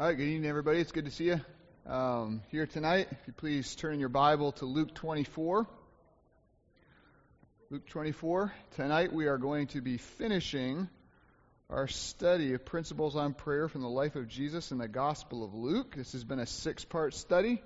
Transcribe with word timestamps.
All 0.00 0.06
right, 0.06 0.16
good 0.16 0.28
evening, 0.28 0.48
everybody. 0.48 0.78
It's 0.78 0.92
good 0.92 1.04
to 1.04 1.10
see 1.10 1.24
you 1.24 1.40
um, 1.86 2.40
here 2.50 2.66
tonight. 2.66 3.08
If 3.10 3.18
you 3.26 3.34
please 3.34 3.74
turn 3.74 4.00
your 4.00 4.08
Bible 4.08 4.52
to 4.52 4.64
Luke 4.64 4.94
24. 4.94 5.66
Luke 7.68 7.86
24. 7.86 8.50
Tonight 8.76 9.12
we 9.12 9.26
are 9.26 9.36
going 9.36 9.66
to 9.66 9.82
be 9.82 9.98
finishing 9.98 10.88
our 11.68 11.86
study 11.86 12.54
of 12.54 12.64
principles 12.64 13.14
on 13.14 13.34
prayer 13.34 13.68
from 13.68 13.82
the 13.82 13.90
life 13.90 14.16
of 14.16 14.26
Jesus 14.26 14.72
in 14.72 14.78
the 14.78 14.88
Gospel 14.88 15.44
of 15.44 15.52
Luke. 15.52 15.94
This 15.94 16.12
has 16.12 16.24
been 16.24 16.40
a 16.40 16.46
six 16.46 16.82
part 16.82 17.12
study. 17.12 17.62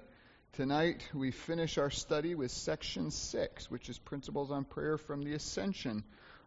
Tonight 0.55 1.09
we 1.15 1.31
finish 1.31 1.79
our 1.79 1.91
study 1.91 2.35
with 2.35 2.51
section 2.51 3.13
six, 3.13 3.71
which 3.71 3.89
is 3.89 3.97
principles 3.97 4.51
on 4.51 4.65
prayer 4.65 4.99
from 4.99 5.23
the 5.23 5.35
ascension 5.35 6.03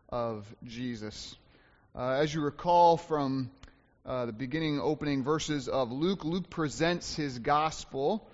of 0.10 0.54
Jesus. 0.66 1.34
Uh, 1.96 2.10
as 2.10 2.34
you 2.34 2.42
recall 2.42 2.98
from 2.98 3.50
uh, 4.08 4.26
the 4.26 4.32
beginning 4.32 4.80
opening 4.80 5.22
verses 5.24 5.68
of 5.68 5.92
Luke. 5.92 6.24
Luke 6.24 6.50
presents 6.50 7.14
his 7.14 7.40
gospel, 7.40 8.26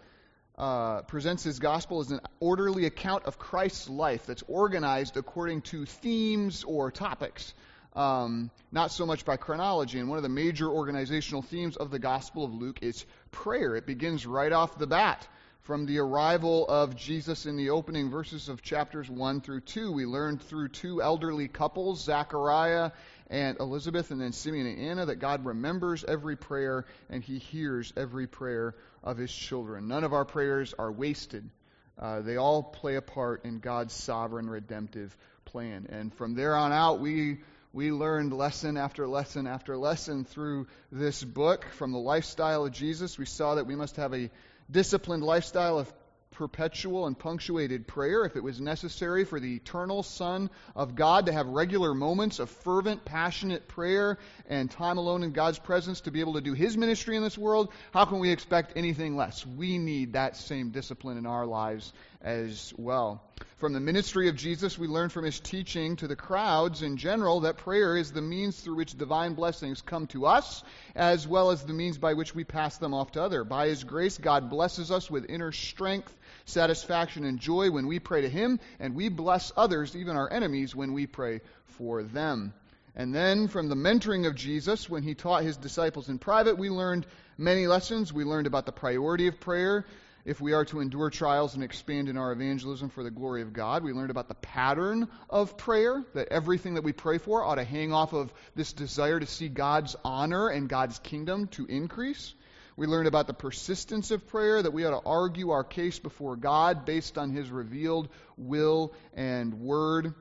uh, 0.55 1.01
presents 1.01 1.43
his 1.43 1.57
gospel 1.57 1.99
as 1.99 2.11
an 2.11 2.19
orderly 2.39 2.85
account 2.85 3.25
of 3.25 3.39
Christ's 3.39 3.89
life 3.89 4.27
that's 4.27 4.43
organized 4.47 5.17
according 5.17 5.61
to 5.63 5.85
themes 5.85 6.63
or 6.63 6.91
topics, 6.91 7.55
um, 7.95 8.51
not 8.71 8.91
so 8.91 9.07
much 9.07 9.25
by 9.25 9.35
chronology. 9.35 9.97
And 9.97 10.09
one 10.09 10.17
of 10.17 10.23
the 10.23 10.29
major 10.29 10.69
organizational 10.69 11.41
themes 11.41 11.75
of 11.75 11.89
the 11.89 11.99
Gospel 11.99 12.45
of 12.45 12.53
Luke 12.53 12.79
is 12.83 13.03
prayer. 13.31 13.75
It 13.75 13.87
begins 13.87 14.27
right 14.27 14.51
off 14.51 14.77
the 14.77 14.87
bat. 14.87 15.27
From 15.61 15.85
the 15.85 15.99
arrival 15.99 16.67
of 16.67 16.97
Jesus 16.97 17.45
in 17.45 17.55
the 17.55 17.69
opening 17.69 18.11
verses 18.11 18.49
of 18.49 18.61
chapters 18.61 19.09
1 19.09 19.39
through 19.39 19.61
2, 19.61 19.93
we 19.93 20.05
learned 20.05 20.41
through 20.41 20.67
two 20.67 21.01
elderly 21.01 21.47
couples, 21.47 22.03
Zachariah 22.03 22.91
and 23.33 23.59
Elizabeth 23.59 24.11
and 24.11 24.21
then 24.21 24.31
Simeon 24.31 24.67
and 24.67 24.79
Anna 24.79 25.07
that 25.07 25.15
God 25.15 25.43
remembers 25.43 26.03
every 26.03 26.35
prayer 26.35 26.85
and 27.09 27.23
He 27.23 27.39
hears 27.39 27.91
every 27.97 28.27
prayer 28.27 28.75
of 29.03 29.17
His 29.17 29.33
children. 29.33 29.87
None 29.87 30.03
of 30.03 30.13
our 30.13 30.23
prayers 30.23 30.75
are 30.77 30.91
wasted. 30.91 31.49
Uh, 31.97 32.21
they 32.21 32.37
all 32.37 32.61
play 32.61 32.95
a 32.95 33.01
part 33.01 33.43
in 33.43 33.57
God's 33.57 33.93
sovereign 33.93 34.47
redemptive 34.47 35.17
plan. 35.45 35.87
And 35.89 36.13
from 36.13 36.35
there 36.35 36.55
on 36.55 36.71
out, 36.71 36.99
we 36.99 37.39
we 37.73 37.91
learned 37.91 38.33
lesson 38.33 38.77
after 38.77 39.07
lesson 39.07 39.47
after 39.47 39.75
lesson 39.77 40.25
through 40.25 40.67
this 40.91 41.23
book 41.23 41.65
from 41.71 41.91
the 41.91 41.97
lifestyle 41.97 42.65
of 42.65 42.71
Jesus. 42.71 43.17
We 43.17 43.25
saw 43.25 43.55
that 43.55 43.65
we 43.65 43.75
must 43.75 43.95
have 43.95 44.13
a 44.13 44.29
disciplined 44.69 45.23
lifestyle 45.23 45.79
of 45.79 45.91
perpetual 46.33 47.07
and 47.07 47.17
punctuated 47.17 47.87
prayer, 47.87 48.25
if 48.25 48.35
it 48.35 48.43
was 48.43 48.59
necessary 48.59 49.25
for 49.25 49.39
the 49.39 49.55
eternal 49.55 50.03
Son 50.03 50.49
of 50.75 50.95
God 50.95 51.27
to 51.27 51.31
have 51.31 51.47
regular 51.47 51.93
moments 51.93 52.39
of 52.39 52.49
fervent, 52.49 53.05
passionate 53.05 53.67
prayer 53.67 54.17
and 54.49 54.69
time 54.69 54.97
alone 54.97 55.23
in 55.23 55.31
God's 55.31 55.59
presence 55.59 56.01
to 56.01 56.11
be 56.11 56.19
able 56.19 56.33
to 56.33 56.41
do 56.41 56.53
His 56.53 56.77
ministry 56.77 57.15
in 57.15 57.23
this 57.23 57.37
world, 57.37 57.71
how 57.93 58.05
can 58.05 58.19
we 58.19 58.31
expect 58.31 58.73
anything 58.75 59.15
less? 59.15 59.45
We 59.45 59.77
need 59.77 60.13
that 60.13 60.35
same 60.35 60.71
discipline 60.71 61.17
in 61.17 61.25
our 61.25 61.45
lives 61.45 61.93
as 62.21 62.73
well. 62.77 63.21
From 63.57 63.73
the 63.73 63.79
ministry 63.79 64.27
of 64.27 64.35
Jesus, 64.35 64.77
we 64.77 64.87
learn 64.87 65.09
from 65.09 65.23
his 65.23 65.39
teaching 65.39 65.95
to 65.97 66.07
the 66.07 66.15
crowds 66.15 66.81
in 66.81 66.97
general 66.97 67.41
that 67.41 67.57
prayer 67.57 67.95
is 67.95 68.11
the 68.11 68.21
means 68.21 68.59
through 68.59 68.75
which 68.75 68.97
divine 68.97 69.35
blessings 69.35 69.81
come 69.81 70.07
to 70.07 70.25
us, 70.25 70.63
as 70.95 71.27
well 71.27 71.51
as 71.51 71.63
the 71.63 71.73
means 71.73 71.97
by 71.97 72.13
which 72.13 72.35
we 72.35 72.43
pass 72.43 72.77
them 72.77 72.93
off 72.93 73.13
to 73.13 73.21
others. 73.21 73.47
By 73.47 73.67
his 73.67 73.83
grace, 73.83 74.17
God 74.17 74.49
blesses 74.49 74.91
us 74.91 75.09
with 75.09 75.29
inner 75.29 75.51
strength 75.51 76.13
satisfaction 76.45 77.23
and 77.25 77.39
joy 77.39 77.71
when 77.71 77.87
we 77.87 77.99
pray 77.99 78.21
to 78.21 78.29
Him, 78.29 78.59
and 78.79 78.95
we 78.95 79.09
bless 79.09 79.51
others, 79.55 79.95
even 79.95 80.15
our 80.15 80.31
enemies, 80.31 80.75
when 80.75 80.93
we 80.93 81.07
pray 81.07 81.41
for 81.65 82.03
them. 82.03 82.53
And 82.95 83.13
then 83.13 83.47
from 83.47 83.69
the 83.69 83.75
mentoring 83.75 84.27
of 84.27 84.35
Jesus, 84.35 84.89
when 84.89 85.01
he 85.01 85.15
taught 85.15 85.43
his 85.43 85.57
disciples 85.57 86.09
in 86.09 86.19
private, 86.19 86.59
we 86.59 86.69
learned 86.69 87.07
many 87.39 87.65
lessons. 87.65 88.13
We 88.13 88.23
learned 88.23 88.45
about 88.45 88.67
the 88.67 88.71
priority 88.71 89.27
of 89.27 89.39
prayer 89.39 89.85
if 90.25 90.39
we 90.39 90.53
are 90.53 90.63
to 90.65 90.79
endure 90.79 91.09
trials 91.09 91.55
and 91.55 91.63
expand 91.63 92.07
in 92.07 92.17
our 92.17 92.31
evangelism 92.31 92.89
for 92.89 93.03
the 93.03 93.11
glory 93.11 93.41
of 93.41 93.51
God. 93.51 93.83
We 93.83 93.93
learned 93.93 94.11
about 94.11 94.27
the 94.27 94.35
pattern 94.35 95.09
of 95.29 95.57
prayer, 95.57 96.03
that 96.13 96.29
everything 96.29 96.75
that 96.75 96.83
we 96.83 96.93
pray 96.93 97.17
for 97.17 97.43
ought 97.43 97.55
to 97.55 97.63
hang 97.63 97.91
off 97.91 98.13
of 98.13 98.31
this 98.55 98.73
desire 98.73 99.19
to 99.19 99.25
see 99.25 99.49
God's 99.49 99.95
honor 100.05 100.47
and 100.47 100.69
God's 100.69 100.99
kingdom 100.99 101.47
to 101.47 101.65
increase. 101.65 102.33
We 102.75 102.87
learned 102.87 103.07
about 103.07 103.27
the 103.27 103.33
persistence 103.33 104.09
of 104.11 104.27
prayer, 104.27 104.61
that 104.61 104.73
we 104.73 104.85
ought 104.85 104.99
to 104.99 105.07
argue 105.07 105.51
our 105.51 105.63
case 105.63 105.99
before 105.99 106.35
God 106.35 106.85
based 106.85 107.17
on 107.17 107.29
His 107.29 107.51
revealed 107.51 108.09
will 108.35 108.93
and 109.13 109.59
word. 109.61 110.13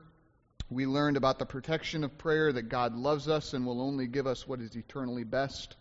We 0.69 0.85
learned 0.85 1.17
about 1.17 1.39
the 1.39 1.45
protection 1.45 2.03
of 2.03 2.17
prayer, 2.17 2.51
that 2.51 2.69
God 2.69 2.95
loves 2.95 3.27
us 3.27 3.53
and 3.53 3.65
will 3.65 3.81
only 3.81 4.07
give 4.07 4.27
us 4.27 4.47
what 4.47 4.59
is 4.59 4.75
eternally 4.75 5.23
best. 5.23 5.75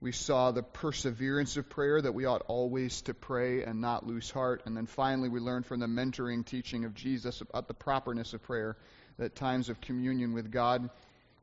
We 0.00 0.12
saw 0.12 0.50
the 0.50 0.62
perseverance 0.62 1.56
of 1.56 1.68
prayer, 1.68 2.00
that 2.00 2.14
we 2.14 2.24
ought 2.24 2.42
always 2.48 3.02
to 3.02 3.14
pray 3.14 3.62
and 3.62 3.80
not 3.80 4.06
lose 4.06 4.30
heart. 4.30 4.62
And 4.64 4.76
then 4.76 4.86
finally, 4.86 5.28
we 5.28 5.40
learned 5.40 5.66
from 5.66 5.80
the 5.80 5.86
mentoring 5.86 6.44
teaching 6.44 6.84
of 6.84 6.94
Jesus 6.94 7.40
about 7.40 7.68
the 7.68 7.74
properness 7.74 8.32
of 8.32 8.42
prayer, 8.42 8.76
that 9.18 9.36
times 9.36 9.68
of 9.68 9.80
communion 9.80 10.32
with 10.32 10.50
God 10.50 10.90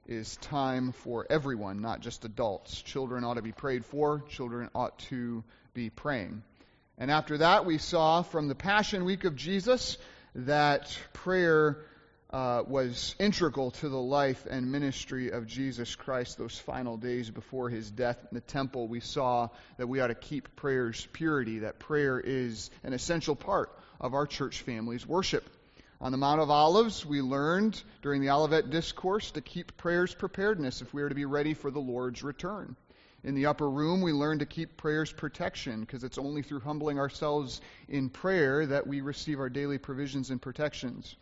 is 0.07 0.37
time 0.37 0.91
for 0.91 1.27
everyone, 1.29 1.81
not 1.81 1.99
just 1.99 2.25
adults. 2.25 2.81
Children 2.81 3.23
ought 3.23 3.35
to 3.35 3.41
be 3.41 3.51
prayed 3.51 3.85
for, 3.85 4.23
children 4.29 4.69
ought 4.73 4.97
to 4.99 5.43
be 5.73 5.89
praying. 5.89 6.43
And 6.97 7.11
after 7.11 7.37
that, 7.39 7.65
we 7.65 7.77
saw 7.77 8.23
from 8.23 8.47
the 8.47 8.55
Passion 8.55 9.05
Week 9.05 9.25
of 9.25 9.35
Jesus 9.35 9.97
that 10.33 10.97
prayer 11.13 11.77
uh, 12.29 12.63
was 12.67 13.15
integral 13.19 13.71
to 13.71 13.89
the 13.89 13.99
life 13.99 14.45
and 14.49 14.71
ministry 14.71 15.31
of 15.31 15.47
Jesus 15.47 15.95
Christ 15.95 16.37
those 16.37 16.57
final 16.57 16.97
days 16.97 17.29
before 17.29 17.69
his 17.69 17.89
death 17.89 18.17
in 18.31 18.35
the 18.35 18.41
temple. 18.41 18.87
We 18.87 18.99
saw 18.99 19.49
that 19.77 19.87
we 19.87 19.99
ought 19.99 20.07
to 20.07 20.15
keep 20.15 20.55
prayer's 20.55 21.07
purity, 21.13 21.59
that 21.59 21.79
prayer 21.79 22.19
is 22.19 22.69
an 22.83 22.93
essential 22.93 23.35
part 23.35 23.71
of 23.99 24.13
our 24.13 24.25
church 24.25 24.61
family's 24.61 25.07
worship. 25.07 25.49
On 25.99 26.11
the 26.11 26.17
Mount 26.17 26.39
of 26.39 26.51
Olives, 26.51 27.07
we 27.07 27.23
learned 27.23 27.81
during 28.03 28.21
the 28.21 28.29
Olivet 28.29 28.69
Discourse 28.69 29.31
to 29.31 29.41
keep 29.41 29.75
prayers 29.77 30.13
preparedness 30.13 30.83
if 30.83 30.93
we 30.93 31.01
are 31.01 31.09
to 31.09 31.15
be 31.15 31.25
ready 31.25 31.55
for 31.55 31.71
the 31.71 31.79
Lord's 31.79 32.21
return. 32.21 32.75
In 33.23 33.33
the 33.33 33.47
upper 33.47 33.67
room, 33.67 34.01
we 34.01 34.11
learn 34.11 34.37
to 34.37 34.45
keep 34.45 34.77
prayers 34.77 35.11
protection 35.11 35.81
because 35.81 36.03
it's 36.03 36.19
only 36.19 36.43
through 36.43 36.59
humbling 36.59 36.99
ourselves 36.99 37.61
in 37.87 38.09
prayer 38.09 38.67
that 38.67 38.85
we 38.85 39.01
receive 39.01 39.39
our 39.39 39.49
daily 39.49 39.79
provisions 39.79 40.29
and 40.29 40.39
protections. 40.39 41.15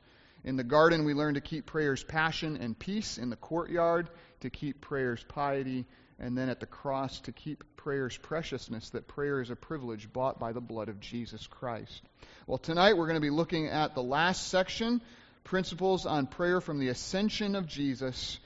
In 0.45 0.57
the 0.57 0.63
garden, 0.63 1.05
we 1.05 1.15
learn 1.15 1.33
to 1.33 1.41
keep 1.41 1.65
prayers 1.65 2.03
passion 2.03 2.57
and 2.57 2.77
peace. 2.77 3.17
In 3.17 3.31
the 3.31 3.35
courtyard, 3.35 4.09
to 4.41 4.51
keep 4.51 4.79
prayers 4.79 5.25
piety. 5.27 5.85
And 6.19 6.37
then 6.37 6.49
at 6.49 6.59
the 6.59 6.67
cross, 6.67 7.19
to 7.21 7.31
keep 7.31 7.63
prayer's 7.75 8.15
preciousness, 8.15 8.91
that 8.91 9.07
prayer 9.07 9.41
is 9.41 9.49
a 9.49 9.55
privilege 9.55 10.13
bought 10.13 10.39
by 10.39 10.53
the 10.53 10.61
blood 10.61 10.87
of 10.87 10.99
Jesus 10.99 11.47
Christ. 11.47 12.01
Well, 12.45 12.59
tonight 12.59 12.95
we're 12.95 13.07
going 13.07 13.15
to 13.15 13.21
be 13.21 13.31
looking 13.31 13.67
at 13.67 13.95
the 13.95 14.03
last 14.03 14.47
section 14.47 15.01
principles 15.43 16.05
on 16.05 16.27
prayer 16.27 16.61
from 16.61 16.77
the 16.77 16.89
ascension 16.89 17.55
of 17.55 17.65
Jesus. 17.65 18.39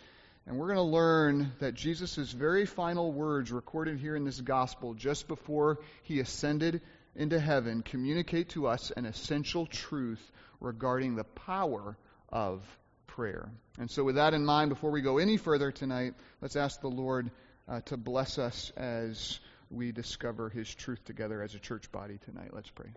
And 0.47 0.57
we're 0.57 0.73
going 0.73 0.77
to 0.77 0.83
learn 0.83 1.51
that 1.59 1.73
Jesus' 1.73 2.31
very 2.31 2.65
final 2.65 3.11
words 3.11 3.51
recorded 3.51 3.99
here 3.99 4.15
in 4.15 4.23
this 4.23 4.39
gospel 4.39 4.93
just 4.93 5.27
before 5.27 5.79
he 6.03 6.21
ascended 6.21 6.81
into 7.15 7.39
heaven 7.39 7.81
communicate 7.81 8.49
to 8.49 8.67
us 8.67 8.91
an 8.91 9.05
essential 9.05 9.65
truth 9.65 10.31
regarding 10.59 11.15
the 11.15 11.23
power 11.23 11.97
of 12.29 12.61
prayer. 13.07 13.49
And 13.77 13.89
so, 13.89 14.03
with 14.03 14.15
that 14.15 14.33
in 14.33 14.45
mind, 14.45 14.69
before 14.69 14.91
we 14.91 15.01
go 15.01 15.17
any 15.17 15.37
further 15.37 15.71
tonight, 15.71 16.13
let's 16.41 16.55
ask 16.55 16.81
the 16.81 16.87
Lord 16.87 17.31
uh, 17.67 17.81
to 17.81 17.97
bless 17.97 18.37
us 18.37 18.71
as 18.77 19.39
we 19.69 19.91
discover 19.91 20.49
His 20.49 20.73
truth 20.73 21.03
together 21.05 21.41
as 21.41 21.55
a 21.55 21.59
church 21.59 21.91
body 21.91 22.19
tonight. 22.25 22.49
Let's 22.53 22.69
pray. 22.69 22.89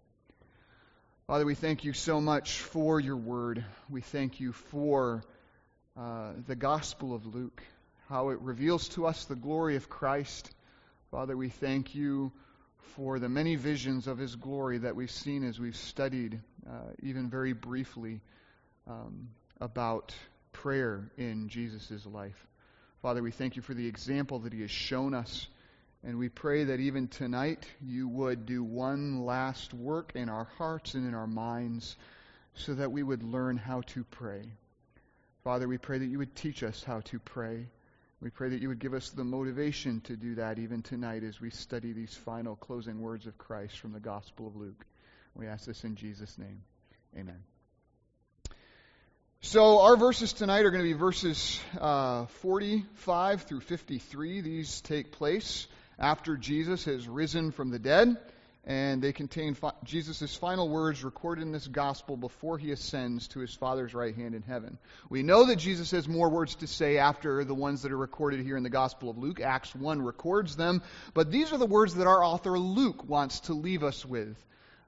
Father, 1.26 1.46
we 1.46 1.54
thank 1.54 1.84
you 1.84 1.92
so 1.92 2.20
much 2.20 2.60
for 2.60 3.00
your 3.00 3.16
word. 3.16 3.64
We 3.88 4.00
thank 4.00 4.40
you 4.40 4.52
for 4.52 5.22
uh, 5.96 6.32
the 6.46 6.56
Gospel 6.56 7.14
of 7.14 7.26
Luke, 7.26 7.62
how 8.08 8.30
it 8.30 8.40
reveals 8.40 8.88
to 8.90 9.06
us 9.06 9.24
the 9.24 9.36
glory 9.36 9.76
of 9.76 9.88
Christ. 9.88 10.50
Father, 11.10 11.36
we 11.36 11.48
thank 11.48 11.94
you 11.94 12.32
for 12.96 13.18
the 13.18 13.28
many 13.28 13.56
visions 13.56 14.06
of 14.06 14.18
his 14.18 14.36
glory 14.36 14.78
that 14.78 14.96
we've 14.96 15.10
seen 15.10 15.44
as 15.44 15.58
we've 15.58 15.76
studied, 15.76 16.40
uh, 16.68 16.90
even 17.02 17.30
very 17.30 17.52
briefly, 17.52 18.20
um, 18.86 19.28
about 19.60 20.14
prayer 20.52 21.10
in 21.16 21.48
Jesus' 21.48 22.06
life. 22.06 22.46
Father, 23.02 23.22
we 23.22 23.32
thank 23.32 23.56
you 23.56 23.62
for 23.62 23.74
the 23.74 23.86
example 23.88 24.38
that 24.40 24.52
He 24.52 24.60
has 24.60 24.70
shown 24.70 25.12
us. 25.12 25.48
And 26.04 26.18
we 26.18 26.28
pray 26.28 26.64
that 26.64 26.80
even 26.80 27.08
tonight 27.08 27.66
you 27.80 28.08
would 28.08 28.46
do 28.46 28.62
one 28.62 29.24
last 29.24 29.72
work 29.72 30.12
in 30.14 30.28
our 30.28 30.48
hearts 30.58 30.94
and 30.94 31.06
in 31.06 31.14
our 31.14 31.26
minds 31.26 31.96
so 32.54 32.74
that 32.74 32.92
we 32.92 33.02
would 33.02 33.22
learn 33.22 33.56
how 33.56 33.82
to 33.82 34.04
pray. 34.04 34.42
Father, 35.44 35.66
we 35.66 35.78
pray 35.78 35.98
that 35.98 36.06
you 36.06 36.18
would 36.18 36.34
teach 36.34 36.62
us 36.62 36.84
how 36.84 37.00
to 37.00 37.18
pray. 37.18 37.66
We 38.22 38.30
pray 38.30 38.50
that 38.50 38.62
you 38.62 38.68
would 38.68 38.78
give 38.78 38.94
us 38.94 39.10
the 39.10 39.24
motivation 39.24 40.00
to 40.02 40.16
do 40.16 40.36
that 40.36 40.60
even 40.60 40.82
tonight 40.82 41.24
as 41.24 41.40
we 41.40 41.50
study 41.50 41.92
these 41.92 42.14
final 42.14 42.54
closing 42.54 43.00
words 43.00 43.26
of 43.26 43.36
Christ 43.36 43.80
from 43.80 43.92
the 43.92 43.98
Gospel 43.98 44.46
of 44.46 44.54
Luke. 44.54 44.86
We 45.34 45.48
ask 45.48 45.64
this 45.64 45.82
in 45.82 45.96
Jesus' 45.96 46.38
name. 46.38 46.62
Amen. 47.18 47.42
So, 49.40 49.80
our 49.80 49.96
verses 49.96 50.32
tonight 50.32 50.64
are 50.64 50.70
going 50.70 50.84
to 50.84 50.88
be 50.88 50.96
verses 50.96 51.60
uh, 51.80 52.26
45 52.26 53.42
through 53.42 53.62
53. 53.62 54.40
These 54.40 54.82
take 54.82 55.10
place 55.10 55.66
after 55.98 56.36
Jesus 56.36 56.84
has 56.84 57.08
risen 57.08 57.50
from 57.50 57.70
the 57.70 57.80
dead, 57.80 58.18
and 58.64 59.02
they 59.02 59.12
contain 59.12 59.54
fi- 59.54 59.72
Jesus' 59.82 60.36
final 60.36 60.68
words 60.68 61.02
recorded 61.02 61.42
in 61.42 61.50
this 61.50 61.66
gospel 61.66 62.16
before 62.16 62.58
he 62.58 62.70
ascends 62.70 63.26
to 63.28 63.40
his 63.40 63.52
Father's 63.54 63.92
right 63.92 64.14
hand 64.14 64.34
in 64.34 64.42
heaven. 64.42 64.78
We 65.08 65.24
know 65.24 65.46
that 65.46 65.56
Jesus 65.56 65.90
has 65.90 66.06
more 66.06 66.28
words 66.28 66.54
to 66.56 66.68
say 66.68 66.98
after 66.98 67.42
the 67.42 67.54
ones 67.54 67.82
that 67.82 67.90
are 67.90 67.96
recorded 67.96 68.40
here 68.40 68.56
in 68.56 68.62
the 68.62 68.70
Gospel 68.70 69.10
of 69.10 69.18
Luke. 69.18 69.40
Acts 69.40 69.74
1 69.74 70.00
records 70.00 70.54
them, 70.54 70.82
but 71.12 71.32
these 71.32 71.52
are 71.52 71.58
the 71.58 71.66
words 71.66 71.94
that 71.96 72.06
our 72.06 72.22
author 72.22 72.56
Luke 72.58 73.08
wants 73.08 73.40
to 73.40 73.54
leave 73.54 73.82
us 73.82 74.04
with. 74.06 74.36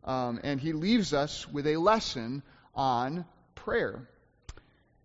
Um, 0.04 0.38
and 0.44 0.60
he 0.60 0.72
leaves 0.72 1.12
us 1.12 1.48
with 1.48 1.66
a 1.66 1.76
lesson 1.76 2.42
on 2.74 3.24
prayer. 3.54 4.08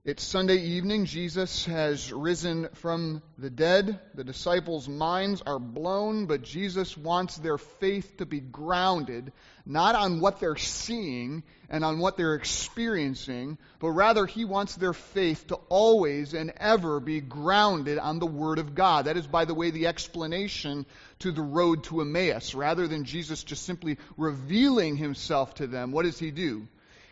It's 0.05 0.23
Sunday 0.23 0.55
evening. 0.55 1.03
Jesus 1.03 1.65
has 1.65 2.13
risen 2.13 2.69
from 2.75 3.21
the 3.37 3.49
dead. 3.49 3.99
The 4.15 4.23
disciples' 4.23 4.87
minds 4.87 5.43
are 5.45 5.59
blown, 5.59 6.25
but 6.25 6.41
Jesus 6.41 6.95
wants 6.95 7.35
their 7.35 7.57
faith 7.57 8.15
to 8.15 8.25
be 8.25 8.39
grounded 8.39 9.33
not 9.65 9.95
on 9.95 10.21
what 10.21 10.39
they're 10.39 10.55
seeing 10.55 11.43
and 11.69 11.83
on 11.83 11.99
what 11.99 12.15
they're 12.15 12.35
experiencing, 12.35 13.57
but 13.79 13.91
rather 13.91 14.25
he 14.25 14.45
wants 14.45 14.75
their 14.75 14.93
faith 14.93 15.45
to 15.47 15.55
always 15.67 16.33
and 16.33 16.53
ever 16.55 17.01
be 17.01 17.19
grounded 17.19 17.99
on 17.99 18.19
the 18.19 18.25
Word 18.25 18.57
of 18.57 18.73
God. 18.73 19.05
That 19.05 19.17
is, 19.17 19.27
by 19.27 19.43
the 19.43 19.53
way, 19.53 19.69
the 19.69 19.87
explanation 19.87 20.85
to 21.19 21.33
the 21.33 21.41
road 21.41 21.83
to 21.83 21.99
Emmaus. 21.99 22.55
Rather 22.55 22.87
than 22.87 23.03
Jesus 23.03 23.43
just 23.43 23.63
simply 23.63 23.97
revealing 24.15 24.95
himself 24.95 25.55
to 25.55 25.67
them, 25.67 25.91
what 25.91 26.05
does 26.05 26.17
he 26.17 26.31
do? 26.31 26.67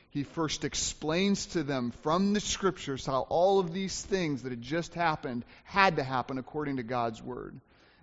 He 0.10 0.24
first 0.24 0.64
explains 0.64 1.48
to 1.48 1.64
them 1.64 1.92
from 2.02 2.34
the 2.34 2.40
scriptures 2.40 3.06
how 3.06 3.22
all 3.30 3.60
of 3.60 3.74
these 3.74 4.02
things 4.02 4.44
that 4.44 4.52
had 4.52 4.62
just 4.62 4.94
happened 4.94 5.44
had 5.64 5.98
to 5.98 6.04
happen 6.04 6.38
according 6.38 6.78
to 6.78 6.84
God's 6.84 7.22
word. 7.22 7.60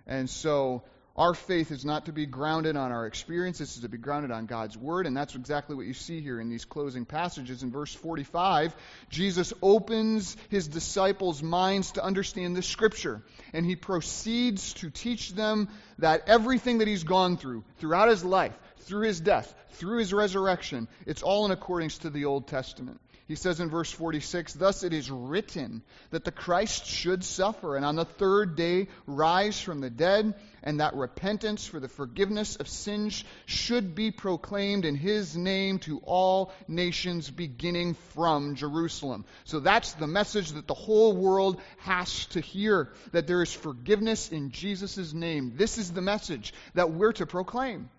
And 0.07 0.29
so 0.29 0.83
our 1.17 1.33
faith 1.33 1.71
is 1.71 1.85
not 1.85 2.07
to 2.07 2.11
be 2.11 2.25
grounded 2.25 2.75
on 2.75 2.91
our 2.91 3.07
experiences, 3.07 3.71
it's 3.71 3.79
to 3.79 3.89
be 3.89 3.97
grounded 3.97 4.31
on 4.31 4.47
God's 4.47 4.77
word, 4.77 5.07
and 5.07 5.15
that's 5.15 5.33
exactly 5.33 5.73
what 5.73 5.85
you 5.85 5.93
see 5.93 6.19
here 6.19 6.41
in 6.41 6.49
these 6.49 6.65
closing 6.65 7.05
passages. 7.05 7.63
In 7.63 7.71
verse 7.71 7.93
45, 7.93 8.75
Jesus 9.09 9.53
opens 9.61 10.35
his 10.49 10.67
disciples' 10.67 11.41
minds 11.41 11.93
to 11.93 12.03
understand 12.03 12.53
the 12.53 12.61
scripture, 12.61 13.21
and 13.53 13.65
he 13.65 13.77
proceeds 13.77 14.73
to 14.73 14.89
teach 14.89 15.31
them 15.31 15.69
that 15.99 16.27
everything 16.27 16.79
that 16.79 16.87
he's 16.89 17.05
gone 17.05 17.37
through 17.37 17.63
throughout 17.77 18.09
his 18.09 18.25
life, 18.25 18.53
through 18.85 19.07
his 19.07 19.19
death, 19.19 19.53
through 19.71 19.99
his 19.99 20.13
resurrection. 20.13 20.87
It's 21.05 21.23
all 21.23 21.45
in 21.45 21.51
accordance 21.51 21.99
to 21.99 22.09
the 22.09 22.25
Old 22.25 22.47
Testament. 22.47 22.99
He 23.27 23.35
says 23.35 23.59
in 23.59 23.69
verse 23.69 23.91
46 23.91 24.53
Thus 24.53 24.83
it 24.83 24.93
is 24.93 25.09
written 25.09 25.81
that 26.11 26.25
the 26.25 26.31
Christ 26.31 26.85
should 26.85 27.23
suffer 27.23 27.75
and 27.75 27.83
on 27.83 27.95
the 27.95 28.05
third 28.05 28.55
day 28.55 28.87
rise 29.07 29.59
from 29.59 29.81
the 29.81 29.89
dead, 29.89 30.35
and 30.61 30.79
that 30.79 30.95
repentance 30.95 31.65
for 31.65 31.79
the 31.79 31.87
forgiveness 31.87 32.55
of 32.57 32.67
sins 32.67 33.23
should 33.47 33.95
be 33.95 34.11
proclaimed 34.11 34.85
in 34.85 34.93
his 34.93 35.35
name 35.35 35.79
to 35.79 35.99
all 36.03 36.51
nations 36.67 37.31
beginning 37.31 37.95
from 38.13 38.55
Jerusalem. 38.55 39.25
So 39.45 39.59
that's 39.59 39.93
the 39.93 40.07
message 40.07 40.51
that 40.51 40.67
the 40.67 40.75
whole 40.75 41.15
world 41.15 41.59
has 41.79 42.27
to 42.27 42.41
hear 42.41 42.91
that 43.11 43.25
there 43.25 43.41
is 43.41 43.51
forgiveness 43.51 44.29
in 44.29 44.51
Jesus' 44.51 45.13
name. 45.13 45.53
This 45.55 45.79
is 45.79 45.91
the 45.91 46.01
message 46.01 46.53
that 46.75 46.91
we're 46.91 47.13
to 47.13 47.25
proclaim. 47.25 47.89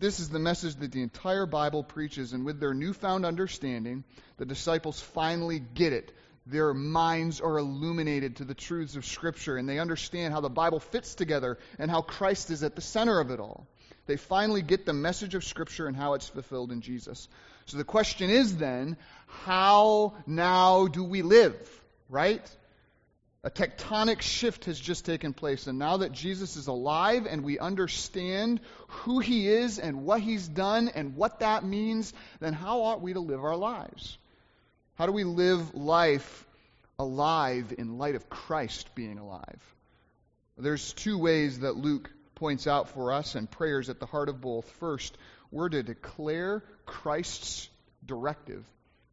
This 0.00 0.20
is 0.20 0.28
the 0.28 0.38
message 0.38 0.76
that 0.76 0.92
the 0.92 1.02
entire 1.02 1.44
Bible 1.44 1.82
preaches, 1.82 2.32
and 2.32 2.44
with 2.44 2.60
their 2.60 2.72
newfound 2.72 3.26
understanding, 3.26 4.04
the 4.36 4.46
disciples 4.46 5.00
finally 5.00 5.58
get 5.58 5.92
it. 5.92 6.12
Their 6.46 6.72
minds 6.72 7.40
are 7.40 7.58
illuminated 7.58 8.36
to 8.36 8.44
the 8.44 8.54
truths 8.54 8.94
of 8.94 9.04
Scripture, 9.04 9.56
and 9.56 9.68
they 9.68 9.80
understand 9.80 10.32
how 10.32 10.40
the 10.40 10.48
Bible 10.48 10.78
fits 10.78 11.16
together 11.16 11.58
and 11.80 11.90
how 11.90 12.02
Christ 12.02 12.50
is 12.50 12.62
at 12.62 12.76
the 12.76 12.80
center 12.80 13.18
of 13.18 13.32
it 13.32 13.40
all. 13.40 13.66
They 14.06 14.16
finally 14.16 14.62
get 14.62 14.86
the 14.86 14.92
message 14.92 15.34
of 15.34 15.44
Scripture 15.44 15.88
and 15.88 15.96
how 15.96 16.14
it's 16.14 16.28
fulfilled 16.28 16.70
in 16.70 16.80
Jesus. 16.80 17.28
So 17.66 17.76
the 17.76 17.84
question 17.84 18.30
is 18.30 18.56
then, 18.56 18.96
how 19.26 20.14
now 20.26 20.86
do 20.86 21.04
we 21.04 21.22
live? 21.22 21.54
Right? 22.08 22.48
A 23.44 23.50
tectonic 23.50 24.20
shift 24.20 24.64
has 24.64 24.80
just 24.80 25.06
taken 25.06 25.32
place, 25.32 25.68
and 25.68 25.78
now 25.78 25.98
that 25.98 26.10
Jesus 26.10 26.56
is 26.56 26.66
alive 26.66 27.26
and 27.26 27.44
we 27.44 27.58
understand 27.58 28.60
who 28.88 29.20
he 29.20 29.48
is 29.48 29.78
and 29.78 30.04
what 30.04 30.20
he's 30.20 30.48
done 30.48 30.88
and 30.88 31.14
what 31.14 31.38
that 31.38 31.64
means, 31.64 32.12
then 32.40 32.52
how 32.52 32.82
ought 32.82 33.00
we 33.00 33.12
to 33.12 33.20
live 33.20 33.44
our 33.44 33.56
lives? 33.56 34.18
How 34.96 35.06
do 35.06 35.12
we 35.12 35.22
live 35.22 35.74
life 35.76 36.46
alive 36.98 37.72
in 37.78 37.98
light 37.98 38.16
of 38.16 38.28
Christ 38.28 38.92
being 38.96 39.18
alive? 39.18 39.74
There's 40.56 40.92
two 40.92 41.16
ways 41.16 41.60
that 41.60 41.76
Luke 41.76 42.10
points 42.34 42.66
out 42.66 42.88
for 42.88 43.12
us, 43.12 43.36
and 43.36 43.48
prayers 43.48 43.88
at 43.88 44.00
the 44.00 44.06
heart 44.06 44.28
of 44.28 44.40
both. 44.40 44.68
First, 44.80 45.16
we're 45.52 45.68
to 45.68 45.84
declare 45.84 46.64
Christ's 46.86 47.68
directive, 48.04 48.64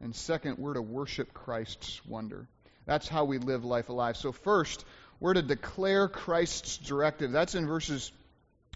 and 0.02 0.16
second, 0.16 0.58
we're 0.58 0.74
to 0.74 0.82
worship 0.82 1.32
Christ's 1.34 2.04
wonder. 2.08 2.48
That's 2.86 3.08
how 3.08 3.26
we 3.26 3.38
live 3.38 3.66
life 3.66 3.90
alive. 3.90 4.18
So, 4.18 4.32
first, 4.32 4.86
we're 5.20 5.34
to 5.34 5.42
declare 5.42 6.08
Christ's 6.08 6.78
directive. 6.78 7.32
That's 7.32 7.56
in 7.56 7.68
verses 7.68 8.12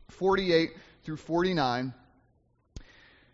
48 0.10 0.72
through 1.04 1.18
49. 1.18 1.94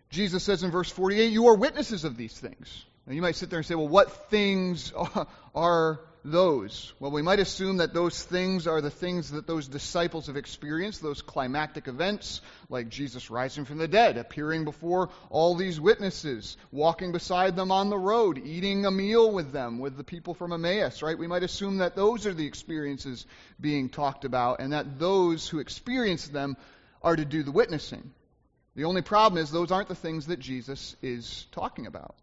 Jesus 0.09 0.43
says 0.43 0.63
in 0.63 0.71
verse 0.71 0.89
48, 0.89 1.31
You 1.31 1.47
are 1.47 1.55
witnesses 1.55 2.03
of 2.03 2.17
these 2.17 2.37
things. 2.37 2.85
Now, 3.05 3.13
you 3.13 3.21
might 3.21 3.35
sit 3.35 3.49
there 3.49 3.59
and 3.59 3.65
say, 3.65 3.75
Well, 3.75 3.87
what 3.87 4.29
things 4.29 4.91
are 5.55 5.99
those? 6.25 6.93
Well, 6.99 7.11
we 7.11 7.21
might 7.21 7.39
assume 7.39 7.77
that 7.77 7.93
those 7.93 8.23
things 8.23 8.67
are 8.67 8.81
the 8.81 8.89
things 8.89 9.31
that 9.31 9.47
those 9.47 9.67
disciples 9.67 10.27
have 10.27 10.37
experienced, 10.37 11.01
those 11.01 11.21
climactic 11.21 11.87
events, 11.87 12.41
like 12.69 12.89
Jesus 12.89 13.29
rising 13.29 13.65
from 13.65 13.77
the 13.77 13.87
dead, 13.87 14.17
appearing 14.17 14.65
before 14.65 15.09
all 15.29 15.55
these 15.55 15.79
witnesses, 15.79 16.57
walking 16.71 17.11
beside 17.11 17.55
them 17.55 17.71
on 17.71 17.89
the 17.89 17.97
road, 17.97 18.41
eating 18.43 18.85
a 18.85 18.91
meal 18.91 19.31
with 19.31 19.51
them, 19.51 19.79
with 19.79 19.95
the 19.97 20.03
people 20.03 20.33
from 20.33 20.51
Emmaus, 20.51 21.01
right? 21.01 21.17
We 21.17 21.27
might 21.27 21.43
assume 21.43 21.77
that 21.77 21.95
those 21.95 22.25
are 22.25 22.33
the 22.33 22.47
experiences 22.47 23.25
being 23.61 23.89
talked 23.89 24.25
about, 24.25 24.59
and 24.59 24.73
that 24.73 24.99
those 24.99 25.47
who 25.47 25.59
experience 25.59 26.27
them 26.27 26.57
are 27.01 27.15
to 27.15 27.25
do 27.25 27.43
the 27.43 27.51
witnessing. 27.51 28.11
The 28.75 28.85
only 28.85 29.01
problem 29.01 29.41
is 29.41 29.51
those 29.51 29.71
aren't 29.71 29.87
the 29.87 29.95
things 29.95 30.27
that 30.27 30.39
Jesus 30.39 30.95
is 31.01 31.45
talking 31.51 31.85
about. 31.85 32.15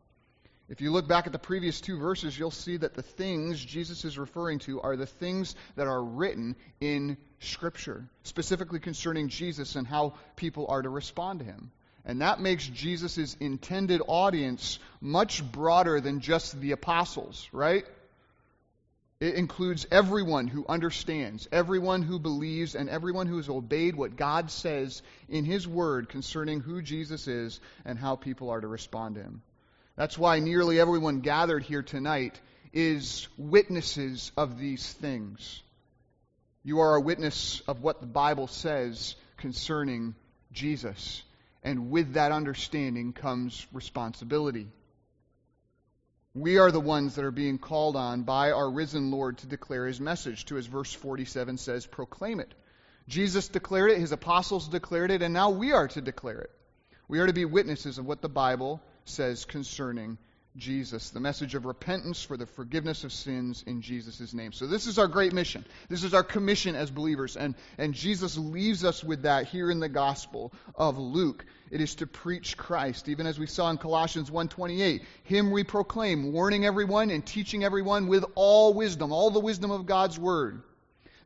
If 0.73 0.81
you 0.81 0.91
look 0.91 1.07
back 1.07 1.27
at 1.27 1.33
the 1.33 1.39
previous 1.39 1.83
two 1.83 1.99
verses, 1.99 2.39
you'll 2.39 2.51
see 2.51 2.79
that 2.79 2.95
the 2.95 3.03
things 3.03 3.63
Jesus 3.63 4.07
is 4.07 4.17
referring 4.17 4.59
to 4.61 4.81
are 4.81 4.97
the 4.97 5.05
things 5.05 5.55
that 5.77 5.87
are 5.87 6.03
written 6.03 6.57
in 6.81 7.19
Scripture, 7.41 8.09
specifically 8.23 8.81
concerning 8.81 9.29
Jesus 9.29 9.77
and 9.77 9.87
how 9.87 10.15
people 10.35 10.69
are 10.69 10.81
to 10.81 10.89
respond 10.89 11.41
to 11.41 11.45
him. 11.45 11.71
And 12.07 12.23
that 12.23 12.41
makes 12.41 12.67
Jesus' 12.67 13.35
intended 13.39 14.01
audience 14.07 14.79
much 14.99 15.45
broader 15.45 16.01
than 16.01 16.21
just 16.21 16.59
the 16.59 16.73
apostles, 16.73 17.47
right? 17.53 17.85
It 19.21 19.35
includes 19.35 19.87
everyone 19.91 20.49
who 20.49 20.65
understands, 20.67 21.47
everyone 21.53 22.01
who 22.01 22.19
believes, 22.19 22.77
and 22.77 22.89
everyone 22.89 23.27
who 23.27 23.37
has 23.37 23.51
obeyed 23.51 23.95
what 23.95 24.17
God 24.17 24.51
says 24.51 25.03
in 25.29 25.45
His 25.45 25.69
Word 25.69 26.09
concerning 26.09 26.61
who 26.61 26.81
Jesus 26.81 27.29
is 27.29 27.61
and 27.85 27.99
how 27.99 28.17
people 28.17 28.49
are 28.49 28.61
to 28.63 28.69
respond 28.69 29.17
to 29.17 29.23
Him. 29.23 29.43
That's 29.97 30.17
why 30.17 30.39
nearly 30.39 30.81
everyone 30.81 31.21
gathered 31.21 31.63
here 31.63 31.83
tonight 31.83 32.41
is 32.73 33.29
witnesses 33.37 34.33
of 34.37 34.59
these 34.59 34.91
things. 34.93 35.63
You 36.65 36.81
are 36.81 36.95
a 36.95 37.01
witness 37.01 37.61
of 37.69 37.83
what 37.83 38.01
the 38.01 38.07
Bible 38.07 38.47
says 38.47 39.15
concerning 39.37 40.15
Jesus. 40.53 41.23
And 41.63 41.91
with 41.91 42.15
that 42.15 42.33
understanding 42.33 43.13
comes 43.13 43.67
responsibility. 43.73 44.69
We 46.35 46.57
are 46.57 46.71
the 46.71 46.81
ones 46.81 47.17
that 47.17 47.27
are 47.27 47.31
being 47.31 47.59
called 47.59 47.95
on 47.95 48.23
by 48.23 48.53
our 48.53 48.71
risen 48.71 49.11
Lord 49.11 49.39
to 49.39 49.47
declare 49.47 49.87
his 49.87 50.01
message. 50.01 50.47
To 50.47 50.57
as 50.57 50.67
verse 50.67 50.93
47 50.93 51.59
says, 51.59 51.85
proclaim 51.85 52.41
it. 52.41 52.53
Jesus 53.09 53.49
declared 53.49 53.91
it, 53.91 53.99
his 53.99 54.13
apostles 54.13 54.69
declared 54.69 55.11
it, 55.11 55.21
and 55.21 55.35
now 55.35 55.51
we 55.51 55.73
are 55.73 55.89
to 55.89 56.01
declare 56.01 56.39
it. 56.39 56.51
We 57.09 57.19
are 57.19 57.27
to 57.27 57.33
be 57.33 57.45
witnesses 57.45 57.99
of 57.99 58.07
what 58.07 58.23
the 58.23 58.29
Bible 58.29 58.81
says 59.05 59.45
concerning 59.45 60.19
Jesus, 60.57 61.11
the 61.11 61.21
message 61.21 61.55
of 61.55 61.65
repentance 61.65 62.23
for 62.23 62.37
the 62.37 62.45
forgiveness 62.45 63.05
of 63.05 63.13
sins 63.13 63.65
in 63.67 63.81
Jesus' 63.81 64.35
name. 64.35 64.53
So, 64.53 64.67
this 64.67 64.87
is 64.87 64.99
our 64.99 65.09
great 65.09 65.33
mission. 65.33 65.65
This 65.89 66.05
is 66.05 66.13
our 66.13 66.23
commission 66.23 66.77
as 66.77 66.91
believers. 66.91 67.39
And, 67.39 67.55
and 67.79 67.95
Jesus 67.95 68.37
leaves 68.37 68.85
us 68.85 69.03
with 69.03 69.23
that 69.23 69.47
here 69.47 69.71
in 69.71 69.81
the 69.81 69.89
Gospel 69.89 70.53
of 70.75 70.99
Luke. 70.99 71.47
It 71.71 71.81
is 71.81 71.95
to 71.97 72.07
preach 72.07 72.59
Christ, 72.59 73.09
even 73.09 73.27
as 73.27 73.39
we 73.39 73.47
saw 73.47 73.71
in 73.71 73.79
Colossians 73.79 74.29
1.28. 74.29 75.01
Him 75.25 75.53
we 75.53 75.65
proclaim, 75.65 76.35
warning 76.35 76.67
everyone 76.67 77.09
and 77.09 77.25
teaching 77.25 77.65
everyone 77.65 78.07
with 78.09 78.27
all 78.35 78.75
wisdom, 78.75 79.11
all 79.11 79.31
the 79.31 79.41
wisdom 79.41 79.71
of 79.71 79.87
God's 79.87 80.19
Word, 80.19 80.61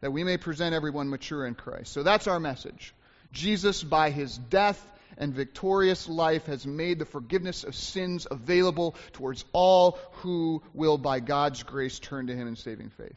that 0.02 0.12
we 0.12 0.22
may 0.22 0.36
present 0.36 0.72
everyone 0.72 1.10
mature 1.10 1.44
in 1.44 1.56
Christ. 1.56 1.92
So, 1.92 2.04
that's 2.04 2.28
our 2.28 2.38
message. 2.38 2.94
Jesus, 3.32 3.82
by 3.82 4.10
his 4.10 4.38
death, 4.38 4.80
and 5.16 5.34
victorious 5.34 6.08
life 6.08 6.46
has 6.46 6.66
made 6.66 6.98
the 6.98 7.04
forgiveness 7.04 7.64
of 7.64 7.74
sins 7.74 8.26
available 8.30 8.94
towards 9.12 9.44
all 9.52 9.98
who 10.22 10.62
will, 10.74 10.98
by 10.98 11.20
God's 11.20 11.62
grace, 11.62 11.98
turn 11.98 12.26
to 12.26 12.36
Him 12.36 12.48
in 12.48 12.56
saving 12.56 12.90
faith. 12.90 13.16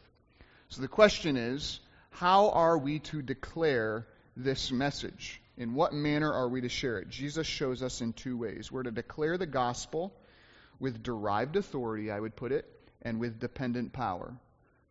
So 0.69 0.81
the 0.81 0.87
question 0.87 1.37
is 1.37 1.79
How 2.11 2.49
are 2.51 2.77
we 2.77 2.99
to 2.99 3.21
declare 3.21 4.07
this 4.35 4.71
message? 4.71 5.41
In 5.57 5.73
what 5.73 5.91
manner 5.91 6.31
are 6.31 6.47
we 6.47 6.61
to 6.61 6.69
share 6.69 6.99
it? 6.99 7.09
Jesus 7.09 7.45
shows 7.45 7.83
us 7.83 7.99
in 7.99 8.13
two 8.13 8.37
ways. 8.37 8.71
We're 8.71 8.83
to 8.83 8.91
declare 8.91 9.37
the 9.37 9.45
gospel 9.45 10.13
with 10.79 11.03
derived 11.03 11.57
authority, 11.57 12.09
I 12.09 12.19
would 12.19 12.35
put 12.35 12.53
it, 12.53 12.65
and 13.01 13.19
with 13.19 13.39
dependent 13.39 13.91
power. 13.91 14.33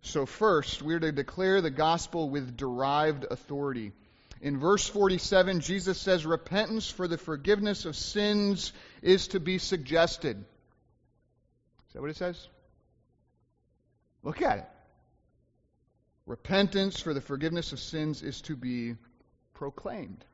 So, 0.03 0.27
first, 0.27 0.83
we're 0.83 1.01
to 1.01 1.11
declare 1.11 1.61
the 1.61 1.71
gospel 1.71 2.29
with 2.29 2.57
derived 2.57 3.25
authority. 3.31 3.93
In 4.41 4.59
verse 4.59 4.87
47, 4.87 5.61
Jesus 5.61 5.99
says, 6.01 6.25
Repentance 6.25 6.91
for 6.91 7.09
the 7.09 7.19
forgiveness 7.19 7.85
of 7.85 7.97
sins 7.97 8.73
is 9.03 9.29
to 9.29 9.41
be 9.41 9.59
suggested. 9.59 10.37
Is 10.37 11.93
that 11.95 12.01
what 12.01 12.11
it 12.11 12.17
says? 12.17 12.47
Look 14.23 14.43
at 14.43 14.59
it. 14.59 14.69
Repentance 16.27 17.01
for 17.01 17.15
the 17.15 17.21
forgiveness 17.21 17.73
of 17.73 17.81
sins 17.81 18.23
is 18.23 18.43
to 18.43 18.55
be 18.55 18.95
proclaimed. 19.55 20.25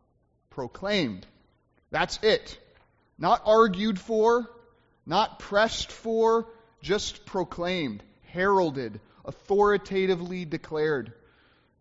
Proclaimed. 0.51 1.27
That's 1.91 2.19
it. 2.23 2.59
Not 3.17 3.43
argued 3.47 3.99
for, 3.99 4.51
not 5.07 5.39
pressed 5.39 5.93
for, 5.93 6.49
just 6.83 7.25
proclaimed, 7.25 8.03
heralded, 8.25 9.01
authoritatively 9.25 10.45
declared. 10.45 11.13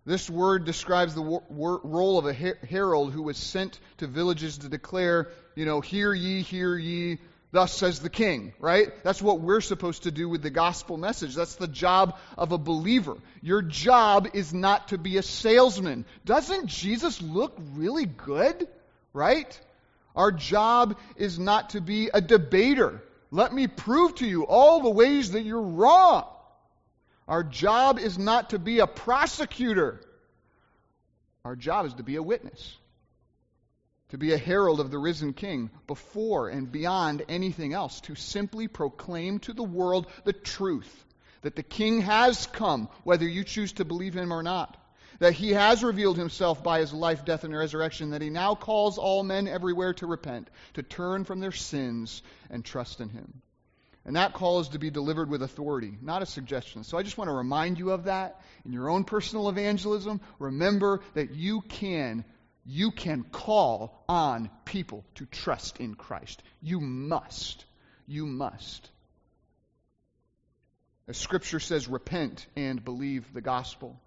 This 0.06 0.30
word 0.30 0.66
describes 0.66 1.16
the 1.16 1.22
wor- 1.22 1.44
wor- 1.50 1.82
role 1.84 2.18
of 2.18 2.26
a 2.26 2.34
her- 2.34 2.58
herald 2.70 3.14
who 3.14 3.24
was 3.24 3.38
sent 3.38 3.80
to 3.98 4.08
villages 4.08 4.58
to 4.60 4.70
declare, 4.70 5.30
you 5.56 5.66
know, 5.66 5.80
hear 5.80 6.14
ye, 6.14 6.42
hear 6.42 6.78
ye, 6.78 7.20
thus 7.54 7.72
says 7.72 8.00
the 8.00 8.10
king, 8.10 8.54
right? 8.60 8.92
That's 9.04 9.22
what 9.22 9.40
we're 9.40 9.62
supposed 9.62 10.04
to 10.04 10.12
do 10.12 10.28
with 10.28 10.42
the 10.42 10.50
gospel 10.50 10.98
message. 10.98 11.36
That's 11.36 11.56
the 11.56 11.68
job 11.68 12.18
of 12.38 12.52
a 12.52 12.58
believer. 12.58 13.16
Your 13.42 13.62
job 13.62 14.28
is 14.34 14.54
not 14.54 14.90
to 14.90 14.98
be 14.98 15.18
a 15.18 15.24
salesman. 15.24 16.04
Doesn't 16.26 16.68
Jesus 16.68 17.22
look 17.22 17.56
really 17.76 18.06
good, 18.06 18.68
right? 19.14 19.60
Our 20.16 20.32
job 20.32 20.98
is 21.16 21.40
not 21.40 21.72
to 21.72 21.82
be 21.82 22.10
a 22.14 22.20
debater. 22.20 23.02
Let 23.32 23.54
me 23.54 23.68
prove 23.68 24.16
to 24.16 24.28
you 24.28 24.46
all 24.46 24.82
the 24.82 24.90
ways 24.90 25.32
that 25.32 25.44
you're 25.44 25.62
wrong. 25.62 26.26
Our 27.28 27.44
job 27.44 28.00
is 28.00 28.18
not 28.18 28.50
to 28.50 28.60
be 28.60 28.80
a 28.80 28.88
prosecutor. 28.88 30.02
Our 31.46 31.56
job 31.56 31.86
is 31.86 31.94
to 31.96 32.04
be 32.04 32.16
a 32.16 32.24
witness, 32.24 32.78
to 34.10 34.18
be 34.18 34.34
a 34.34 34.38
herald 34.38 34.80
of 34.80 34.92
the 34.92 34.98
risen 34.98 35.34
King 35.34 35.70
before 35.88 36.50
and 36.50 36.72
beyond 36.72 37.24
anything 37.28 37.74
else, 37.74 38.02
to 38.02 38.16
simply 38.16 38.68
proclaim 38.68 39.40
to 39.40 39.54
the 39.54 39.64
world 39.64 40.08
the 40.24 40.34
truth 40.34 41.06
that 41.44 41.56
the 41.56 41.64
King 41.64 42.02
has 42.02 42.48
come, 42.48 42.90
whether 43.04 43.28
you 43.28 43.44
choose 43.44 43.74
to 43.74 43.86
believe 43.86 44.14
him 44.14 44.34
or 44.34 44.44
not. 44.44 44.78
That 45.20 45.34
he 45.34 45.52
has 45.52 45.84
revealed 45.84 46.18
himself 46.18 46.64
by 46.64 46.80
his 46.80 46.92
life, 46.92 47.24
death, 47.24 47.44
and 47.44 47.56
resurrection, 47.56 48.10
that 48.10 48.22
he 48.22 48.30
now 48.30 48.56
calls 48.56 48.98
all 48.98 49.24
men 49.24 49.48
everywhere 49.48 49.94
to 49.96 50.08
repent, 50.08 50.50
to 50.74 50.84
turn 50.84 51.24
from 51.24 51.40
their 51.40 51.52
sins 51.52 52.24
and 52.50 52.66
trust 52.66 53.00
in 53.00 53.10
him. 53.10 53.42
And 54.06 54.18
that 54.18 54.34
call 54.34 54.60
is 54.60 54.70
to 54.70 54.80
be 54.80 54.90
delivered 54.90 55.30
with 55.30 55.42
authority, 55.44 55.98
not 56.02 56.22
a 56.22 56.26
suggestion. 56.26 56.84
So 56.84 56.98
I 56.98 57.04
just 57.04 57.18
want 57.18 57.30
to 57.30 57.34
remind 57.34 57.80
you 57.80 57.92
of 57.92 58.06
that 58.06 58.42
in 58.66 58.74
your 58.74 58.90
own 58.90 59.06
personal 59.06 59.48
evangelism. 59.48 60.20
Remember 60.40 61.02
that 61.14 61.32
you 61.32 61.62
can 61.62 62.26
you 62.66 62.92
can 62.92 63.24
call 63.24 64.04
on 64.08 64.50
people 64.66 65.04
to 65.16 65.26
trust 65.26 65.80
in 65.80 65.96
Christ. 65.96 66.42
You 66.62 66.80
must. 66.80 67.66
You 68.08 68.26
must. 68.26 68.90
As 71.08 71.18
scripture 71.18 71.60
says, 71.60 71.90
repent 71.90 72.46
and 72.56 72.84
believe 72.84 73.34
the 73.34 73.42
gospel. 73.42 74.00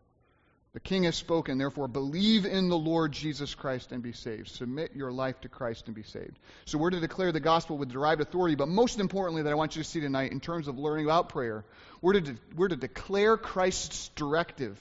The 0.77 0.81
king 0.81 1.05
has 1.05 1.17
spoken, 1.17 1.57
therefore 1.57 1.89
believe 1.89 2.45
in 2.45 2.69
the 2.69 2.77
Lord 2.77 3.11
Jesus 3.11 3.55
Christ 3.55 3.93
and 3.93 4.03
be 4.03 4.13
saved. 4.13 4.49
Submit 4.49 4.95
your 4.95 5.11
life 5.11 5.41
to 5.41 5.49
Christ 5.49 5.87
and 5.87 5.95
be 5.95 6.03
saved. 6.03 6.39
So 6.67 6.77
we're 6.77 6.91
to 6.91 7.01
declare 7.01 7.33
the 7.33 7.41
gospel 7.41 7.79
with 7.79 7.89
derived 7.89 8.21
authority, 8.21 8.57
but 8.57 8.69
most 8.69 9.01
importantly, 9.01 9.45
that 9.45 9.53
I 9.53 9.55
want 9.55 9.75
you 9.75 9.83
to 9.83 9.89
see 9.89 10.01
tonight 10.01 10.33
in 10.33 10.41
terms 10.41 10.69
of 10.69 10.79
learning 10.79 11.07
about 11.07 11.31
prayer, 11.31 11.65
we're 12.03 12.13
to, 12.13 12.21
de- 12.21 12.39
we're 12.55 12.69
to 12.69 12.77
declare 12.77 13.39
Christ's 13.39 14.09
directive 14.17 14.79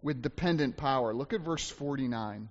with 0.00 0.22
dependent 0.22 0.76
power. 0.76 1.12
Look 1.12 1.32
at 1.32 1.40
verse 1.40 1.68
49. 1.68 2.48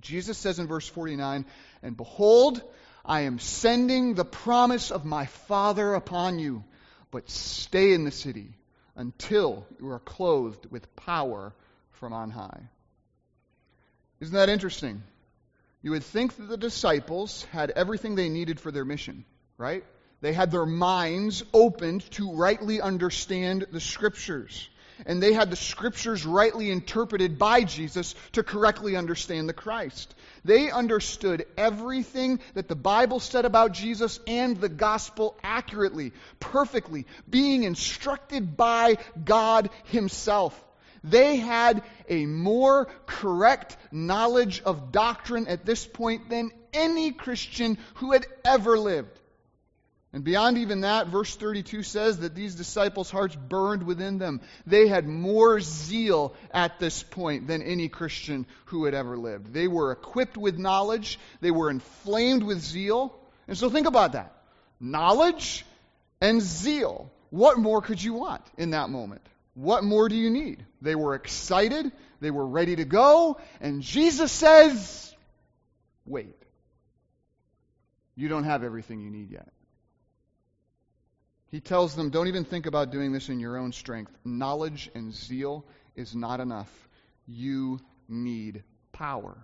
Jesus 0.00 0.38
says 0.38 0.58
in 0.58 0.68
verse 0.68 0.88
49, 0.88 1.44
And 1.82 1.98
behold, 1.98 2.62
I 3.04 3.22
am 3.24 3.38
sending 3.38 4.14
the 4.14 4.24
promise 4.24 4.90
of 4.90 5.04
my 5.04 5.26
Father 5.26 5.92
upon 5.92 6.38
you, 6.38 6.64
but 7.10 7.28
stay 7.28 7.92
in 7.92 8.04
the 8.04 8.10
city 8.10 8.54
until 8.96 9.66
you 9.80 9.88
are 9.90 9.98
clothed 9.98 10.66
with 10.70 10.94
power 10.96 11.52
from 11.92 12.12
on 12.12 12.30
high. 12.30 12.68
Isn't 14.20 14.34
that 14.34 14.48
interesting? 14.48 15.02
You 15.82 15.92
would 15.92 16.04
think 16.04 16.36
that 16.36 16.48
the 16.48 16.56
disciples 16.56 17.44
had 17.50 17.70
everything 17.70 18.14
they 18.14 18.28
needed 18.28 18.60
for 18.60 18.70
their 18.70 18.84
mission, 18.84 19.24
right? 19.58 19.84
They 20.20 20.32
had 20.32 20.52
their 20.52 20.66
minds 20.66 21.42
opened 21.52 22.08
to 22.12 22.32
rightly 22.34 22.80
understand 22.80 23.66
the 23.72 23.80
scriptures. 23.80 24.68
And 25.06 25.22
they 25.22 25.32
had 25.32 25.50
the 25.50 25.56
scriptures 25.56 26.24
rightly 26.24 26.70
interpreted 26.70 27.38
by 27.38 27.64
Jesus 27.64 28.14
to 28.32 28.42
correctly 28.42 28.96
understand 28.96 29.48
the 29.48 29.54
Christ. 29.54 30.14
They 30.44 30.70
understood 30.70 31.46
everything 31.56 32.40
that 32.54 32.68
the 32.68 32.76
Bible 32.76 33.20
said 33.20 33.44
about 33.44 33.72
Jesus 33.72 34.20
and 34.26 34.56
the 34.56 34.68
gospel 34.68 35.36
accurately, 35.42 36.12
perfectly, 36.40 37.06
being 37.28 37.62
instructed 37.62 38.56
by 38.56 38.96
God 39.24 39.70
Himself. 39.84 40.58
They 41.04 41.36
had 41.36 41.82
a 42.08 42.26
more 42.26 42.86
correct 43.06 43.76
knowledge 43.90 44.62
of 44.62 44.92
doctrine 44.92 45.48
at 45.48 45.64
this 45.64 45.84
point 45.84 46.30
than 46.30 46.52
any 46.72 47.10
Christian 47.10 47.78
who 47.94 48.12
had 48.12 48.26
ever 48.44 48.78
lived. 48.78 49.18
And 50.14 50.24
beyond 50.24 50.58
even 50.58 50.82
that, 50.82 51.06
verse 51.06 51.34
32 51.36 51.82
says 51.82 52.18
that 52.18 52.34
these 52.34 52.54
disciples' 52.54 53.10
hearts 53.10 53.34
burned 53.34 53.84
within 53.84 54.18
them. 54.18 54.42
They 54.66 54.86
had 54.86 55.06
more 55.06 55.58
zeal 55.60 56.34
at 56.52 56.78
this 56.78 57.02
point 57.02 57.46
than 57.46 57.62
any 57.62 57.88
Christian 57.88 58.46
who 58.66 58.84
had 58.84 58.92
ever 58.92 59.16
lived. 59.16 59.54
They 59.54 59.68
were 59.68 59.90
equipped 59.90 60.36
with 60.36 60.58
knowledge, 60.58 61.18
they 61.40 61.50
were 61.50 61.70
inflamed 61.70 62.42
with 62.42 62.60
zeal. 62.60 63.18
And 63.48 63.56
so 63.56 63.70
think 63.70 63.86
about 63.86 64.12
that 64.12 64.36
knowledge 64.80 65.64
and 66.20 66.42
zeal. 66.42 67.10
What 67.30 67.58
more 67.58 67.80
could 67.80 68.02
you 68.02 68.12
want 68.12 68.42
in 68.58 68.70
that 68.70 68.90
moment? 68.90 69.22
What 69.54 69.84
more 69.84 70.08
do 70.08 70.16
you 70.16 70.28
need? 70.28 70.64
They 70.82 70.94
were 70.94 71.14
excited, 71.14 71.90
they 72.20 72.30
were 72.30 72.46
ready 72.46 72.76
to 72.76 72.84
go, 72.84 73.40
and 73.60 73.80
Jesus 73.80 74.30
says, 74.30 75.14
Wait. 76.04 76.36
You 78.14 78.28
don't 78.28 78.44
have 78.44 78.62
everything 78.62 79.00
you 79.00 79.10
need 79.10 79.30
yet. 79.30 79.48
He 81.52 81.60
tells 81.60 81.94
them, 81.94 82.08
don't 82.08 82.28
even 82.28 82.44
think 82.44 82.64
about 82.64 82.90
doing 82.90 83.12
this 83.12 83.28
in 83.28 83.38
your 83.38 83.58
own 83.58 83.72
strength. 83.72 84.10
Knowledge 84.24 84.90
and 84.94 85.14
zeal 85.14 85.66
is 85.94 86.16
not 86.16 86.40
enough. 86.40 86.70
You 87.26 87.78
need 88.08 88.64
power. 88.90 89.36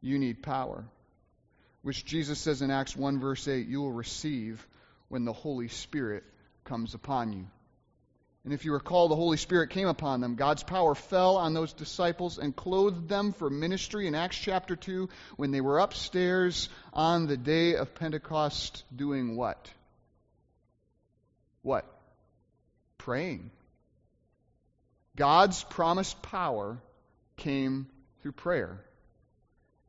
You 0.00 0.18
need 0.18 0.42
power. 0.42 0.86
Which 1.82 2.06
Jesus 2.06 2.38
says 2.38 2.62
in 2.62 2.70
Acts 2.70 2.96
1, 2.96 3.20
verse 3.20 3.46
8, 3.46 3.68
you 3.68 3.82
will 3.82 3.92
receive 3.92 4.66
when 5.08 5.26
the 5.26 5.34
Holy 5.34 5.68
Spirit 5.68 6.24
comes 6.64 6.94
upon 6.94 7.34
you. 7.34 7.46
And 8.44 8.54
if 8.54 8.64
you 8.64 8.72
recall, 8.72 9.08
the 9.08 9.16
Holy 9.16 9.36
Spirit 9.36 9.70
came 9.70 9.88
upon 9.88 10.22
them. 10.22 10.36
God's 10.36 10.62
power 10.62 10.94
fell 10.94 11.36
on 11.36 11.52
those 11.52 11.74
disciples 11.74 12.38
and 12.38 12.56
clothed 12.56 13.06
them 13.06 13.34
for 13.34 13.50
ministry 13.50 14.06
in 14.06 14.14
Acts 14.14 14.38
chapter 14.38 14.76
2 14.76 15.10
when 15.36 15.50
they 15.50 15.60
were 15.60 15.78
upstairs 15.78 16.70
on 16.94 17.26
the 17.26 17.36
day 17.36 17.74
of 17.74 17.94
Pentecost 17.94 18.84
doing 18.94 19.36
what? 19.36 19.70
What? 21.66 21.84
Praying. 22.96 23.50
God's 25.16 25.64
promised 25.64 26.22
power 26.22 26.78
came 27.38 27.88
through 28.22 28.32
prayer. 28.32 28.78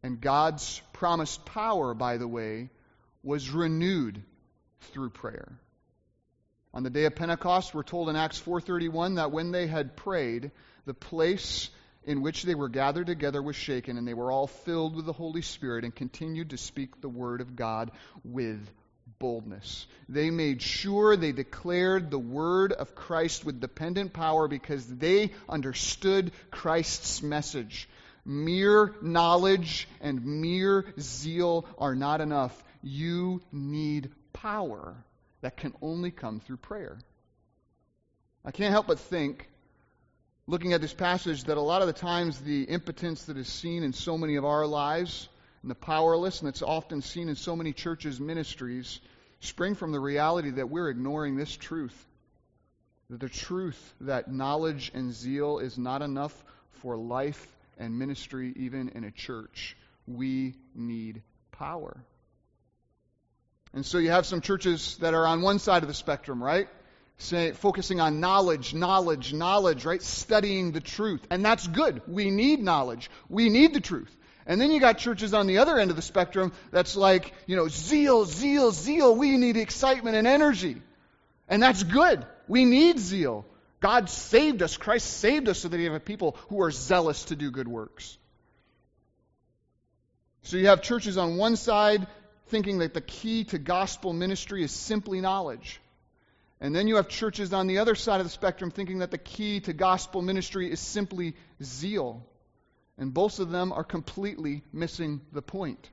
And 0.01 0.19
God's 0.19 0.81
promised 0.93 1.45
power, 1.45 1.93
by 1.93 2.17
the 2.17 2.27
way, 2.27 2.71
was 3.21 3.51
renewed 3.51 4.23
through 4.91 5.11
prayer. 5.11 5.59
On 6.73 6.81
the 6.81 6.89
day 6.89 7.05
of 7.05 7.15
Pentecost, 7.15 7.75
we're 7.75 7.83
told 7.83 8.09
in 8.09 8.15
Acts 8.15 8.39
4:31 8.39 9.17
that 9.17 9.31
when 9.31 9.51
they 9.51 9.67
had 9.67 9.95
prayed, 9.95 10.49
the 10.85 10.95
place 10.95 11.69
in 12.05 12.23
which 12.23 12.41
they 12.41 12.55
were 12.55 12.69
gathered 12.69 13.05
together 13.05 13.43
was 13.43 13.55
shaken, 13.55 13.99
and 13.99 14.07
they 14.07 14.15
were 14.15 14.31
all 14.31 14.47
filled 14.47 14.95
with 14.95 15.05
the 15.05 15.13
Holy 15.13 15.43
Spirit 15.43 15.83
and 15.83 15.93
continued 15.93 16.49
to 16.49 16.57
speak 16.57 17.01
the 17.01 17.07
word 17.23 17.39
of 17.39 17.55
God 17.55 17.91
with 18.23 18.67
boldness. 19.19 19.87
They 20.09 20.29
made 20.29 20.61
sure 20.61 21.15
they 21.15 21.31
declared 21.31 22.09
the 22.09 22.19
word 22.19 22.71
of 22.71 22.95
Christ 22.95 23.45
with 23.45 23.59
dependent 23.59 24.13
power 24.13 24.47
because 24.47 24.85
they 24.85 25.31
understood 25.49 26.31
Christ's 26.51 27.21
message. 27.21 27.89
Mere 28.25 28.93
knowledge 29.01 29.87
and 30.01 30.41
mere 30.41 30.85
zeal 30.99 31.65
are 31.77 31.95
not 31.95 32.21
enough. 32.21 32.63
You 32.83 33.41
need 33.51 34.11
power 34.33 34.95
that 35.41 35.57
can 35.57 35.73
only 35.81 36.11
come 36.11 36.39
through 36.39 36.57
prayer. 36.57 36.97
I 38.43 38.51
can't 38.51 38.71
help 38.71 38.87
but 38.87 38.99
think 38.99 39.49
looking 40.47 40.73
at 40.73 40.81
this 40.81 40.93
passage 40.93 41.43
that 41.45 41.57
a 41.57 41.61
lot 41.61 41.81
of 41.81 41.87
the 41.87 41.93
times 41.93 42.39
the 42.39 42.63
impotence 42.63 43.25
that 43.25 43.37
is 43.37 43.47
seen 43.47 43.83
in 43.83 43.93
so 43.93 44.17
many 44.17 44.35
of 44.35 44.45
our 44.45 44.65
lives 44.65 45.27
and 45.67 45.71
the 45.71 45.75
powerless 45.75 46.39
and 46.39 46.47
that's 46.47 46.61
often 46.61 47.01
seen 47.01 47.27
in 47.27 47.35
so 47.35 47.53
many 47.53 47.73
churches' 47.73 48.21
ministries 48.21 49.01
spring 49.41 49.75
from 49.75 49.91
the 49.91 49.99
reality 49.99 50.51
that 50.51 50.69
we're 50.69 50.87
ignoring 50.87 51.35
this 51.35 51.57
truth. 51.57 52.05
The 53.09 53.27
truth 53.27 53.93
that 53.99 54.31
knowledge 54.31 54.93
and 54.93 55.11
zeal 55.11 55.59
is 55.59 55.77
not 55.77 56.01
enough 56.01 56.33
for 56.81 56.95
life 56.95 57.45
and 57.77 57.99
ministry, 57.99 58.53
even 58.55 58.87
in 58.95 59.03
a 59.03 59.11
church. 59.11 59.75
We 60.07 60.55
need 60.73 61.21
power. 61.51 61.97
And 63.73 63.85
so 63.85 63.97
you 63.97 64.11
have 64.11 64.25
some 64.25 64.39
churches 64.39 64.95
that 65.01 65.13
are 65.13 65.27
on 65.27 65.41
one 65.41 65.59
side 65.59 65.83
of 65.83 65.89
the 65.89 65.93
spectrum, 65.93 66.41
right? 66.41 66.69
Say, 67.17 67.51
focusing 67.51 67.99
on 67.99 68.21
knowledge, 68.21 68.73
knowledge, 68.73 69.33
knowledge, 69.33 69.83
right? 69.83 70.01
Studying 70.01 70.71
the 70.71 70.79
truth. 70.79 71.27
And 71.29 71.43
that's 71.43 71.67
good. 71.67 72.03
We 72.07 72.31
need 72.31 72.63
knowledge. 72.63 73.11
We 73.27 73.49
need 73.49 73.73
the 73.73 73.81
truth. 73.81 74.15
And 74.47 74.61
then 74.61 74.71
you 74.71 74.79
got 74.79 74.97
churches 74.97 75.33
on 75.33 75.45
the 75.45 75.57
other 75.57 75.77
end 75.77 75.89
of 75.91 75.97
the 75.97 76.01
spectrum 76.01 76.53
that's 76.71 76.95
like, 76.95 77.33
you 77.45 77.57
know, 77.57 77.67
zeal, 77.67 78.23
zeal, 78.23 78.71
zeal. 78.71 79.13
We 79.13 79.37
need 79.37 79.57
excitement 79.57 80.15
and 80.15 80.25
energy. 80.25 80.81
And 81.49 81.61
that's 81.61 81.83
good. 81.83 82.25
We 82.47 82.63
need 82.63 82.97
zeal. 82.97 83.45
God 83.81 84.09
saved 84.09 84.63
us. 84.63 84.77
Christ 84.77 85.17
saved 85.17 85.49
us 85.49 85.59
so 85.59 85.67
that 85.67 85.77
He 85.77 85.83
have 85.83 86.05
people 86.05 86.37
who 86.47 86.61
are 86.61 86.71
zealous 86.71 87.25
to 87.25 87.35
do 87.35 87.51
good 87.51 87.67
works. 87.67 88.17
So 90.43 90.55
you 90.55 90.67
have 90.67 90.81
churches 90.81 91.17
on 91.17 91.35
one 91.35 91.57
side 91.57 92.07
thinking 92.47 92.79
that 92.79 92.93
the 92.93 93.01
key 93.01 93.43
to 93.45 93.57
gospel 93.57 94.13
ministry 94.13 94.63
is 94.63 94.71
simply 94.71 95.19
knowledge. 95.19 95.81
And 96.61 96.73
then 96.73 96.87
you 96.87 96.95
have 96.95 97.09
churches 97.09 97.51
on 97.51 97.67
the 97.67 97.79
other 97.79 97.95
side 97.95 98.21
of 98.21 98.25
the 98.25 98.31
spectrum 98.31 98.71
thinking 98.71 98.99
that 98.99 99.11
the 99.11 99.17
key 99.17 99.59
to 99.59 99.73
gospel 99.73 100.21
ministry 100.21 100.71
is 100.71 100.79
simply 100.79 101.35
zeal. 101.61 102.25
And 102.97 103.13
both 103.13 103.39
of 103.39 103.51
them 103.51 103.71
are 103.71 103.83
completely 103.83 104.63
missing 104.73 105.21
the 105.31 105.41
point. 105.41 105.89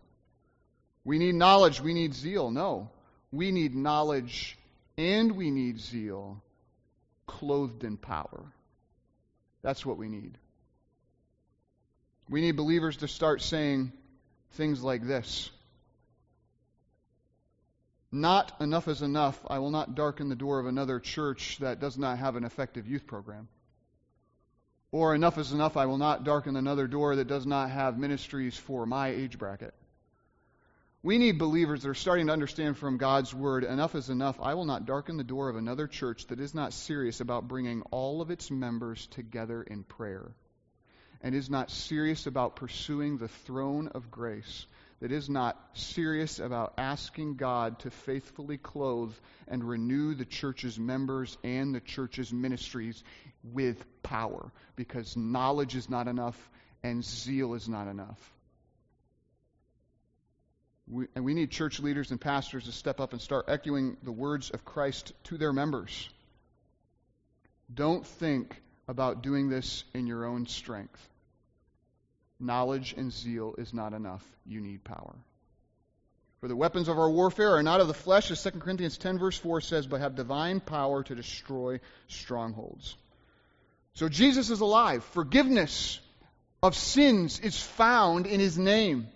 We 1.04 1.18
need 1.18 1.34
knowledge, 1.34 1.80
we 1.80 1.92
need 1.92 2.14
zeal. 2.14 2.50
No. 2.50 2.90
We 3.30 3.50
need 3.50 3.74
knowledge 3.74 4.56
and 4.96 5.32
we 5.32 5.50
need 5.50 5.80
zeal 5.80 6.42
clothed 7.26 7.84
in 7.84 7.96
power. 7.96 8.44
That's 9.62 9.84
what 9.84 9.96
we 9.96 10.08
need. 10.08 10.38
We 12.28 12.40
need 12.40 12.52
believers 12.52 12.98
to 12.98 13.08
start 13.08 13.42
saying 13.42 13.92
things 14.52 14.82
like 14.82 15.06
this 15.06 15.50
Not 18.12 18.52
enough 18.60 18.88
is 18.88 19.02
enough. 19.02 19.38
I 19.48 19.58
will 19.58 19.70
not 19.70 19.94
darken 19.94 20.28
the 20.28 20.36
door 20.36 20.60
of 20.60 20.66
another 20.66 21.00
church 21.00 21.58
that 21.58 21.80
does 21.80 21.98
not 21.98 22.18
have 22.18 22.36
an 22.36 22.44
effective 22.44 22.88
youth 22.88 23.06
program. 23.06 23.48
Or 24.94 25.12
enough 25.12 25.38
is 25.38 25.50
enough, 25.50 25.76
I 25.76 25.86
will 25.86 25.98
not 25.98 26.22
darken 26.22 26.54
another 26.54 26.86
door 26.86 27.16
that 27.16 27.26
does 27.26 27.44
not 27.46 27.68
have 27.68 27.98
ministries 27.98 28.56
for 28.56 28.86
my 28.86 29.08
age 29.08 29.38
bracket. 29.38 29.74
We 31.02 31.18
need 31.18 31.36
believers 31.36 31.82
that 31.82 31.88
are 31.88 31.94
starting 31.94 32.28
to 32.28 32.32
understand 32.32 32.78
from 32.78 32.96
God's 32.96 33.34
word 33.34 33.64
enough 33.64 33.96
is 33.96 34.08
enough. 34.08 34.38
I 34.40 34.54
will 34.54 34.66
not 34.66 34.86
darken 34.86 35.16
the 35.16 35.24
door 35.24 35.48
of 35.48 35.56
another 35.56 35.88
church 35.88 36.28
that 36.28 36.38
is 36.38 36.54
not 36.54 36.72
serious 36.72 37.20
about 37.20 37.48
bringing 37.48 37.82
all 37.90 38.22
of 38.22 38.30
its 38.30 38.52
members 38.52 39.08
together 39.08 39.64
in 39.64 39.82
prayer 39.82 40.30
and 41.20 41.34
is 41.34 41.50
not 41.50 41.72
serious 41.72 42.28
about 42.28 42.54
pursuing 42.54 43.18
the 43.18 43.26
throne 43.26 43.88
of 43.88 44.12
grace, 44.12 44.64
that 45.04 45.12
is 45.12 45.28
not 45.28 45.60
serious 45.74 46.38
about 46.38 46.72
asking 46.78 47.34
God 47.34 47.78
to 47.80 47.90
faithfully 47.90 48.56
clothe 48.56 49.12
and 49.46 49.62
renew 49.62 50.14
the 50.14 50.24
church's 50.24 50.78
members 50.78 51.36
and 51.44 51.74
the 51.74 51.80
church's 51.80 52.32
ministries 52.32 53.04
with 53.42 53.84
power, 54.02 54.50
because 54.76 55.14
knowledge 55.14 55.76
is 55.76 55.90
not 55.90 56.08
enough 56.08 56.50
and 56.82 57.04
zeal 57.04 57.52
is 57.52 57.68
not 57.68 57.86
enough. 57.86 58.18
We, 60.88 61.04
and 61.14 61.22
we 61.22 61.34
need 61.34 61.50
church 61.50 61.80
leaders 61.80 62.10
and 62.10 62.18
pastors 62.18 62.64
to 62.64 62.72
step 62.72 62.98
up 62.98 63.12
and 63.12 63.20
start 63.20 63.44
echoing 63.48 63.98
the 64.04 64.10
words 64.10 64.48
of 64.48 64.64
Christ 64.64 65.12
to 65.24 65.36
their 65.36 65.52
members. 65.52 66.08
Don't 67.74 68.06
think 68.06 68.58
about 68.88 69.22
doing 69.22 69.50
this 69.50 69.84
in 69.92 70.06
your 70.06 70.24
own 70.24 70.46
strength. 70.46 71.10
Knowledge 72.44 72.94
and 72.98 73.10
zeal 73.10 73.54
is 73.56 73.72
not 73.72 73.94
enough. 73.94 74.22
You 74.44 74.60
need 74.60 74.84
power. 74.84 75.14
For 76.40 76.48
the 76.48 76.54
weapons 76.56 76.88
of 76.88 76.98
our 76.98 77.08
warfare 77.08 77.56
are 77.56 77.62
not 77.62 77.80
of 77.80 77.88
the 77.88 77.94
flesh, 77.94 78.30
as 78.30 78.42
2 78.42 78.50
Corinthians 78.60 78.98
10, 78.98 79.18
verse 79.18 79.38
4 79.38 79.62
says, 79.62 79.86
but 79.86 80.02
have 80.02 80.14
divine 80.14 80.60
power 80.60 81.02
to 81.02 81.14
destroy 81.14 81.80
strongholds. 82.08 82.96
So 83.94 84.10
Jesus 84.10 84.50
is 84.50 84.60
alive. 84.60 85.02
Forgiveness 85.04 85.98
of 86.62 86.76
sins 86.76 87.40
is 87.40 87.58
found 87.58 88.26
in 88.26 88.40
his 88.40 88.58
name. 88.58 89.06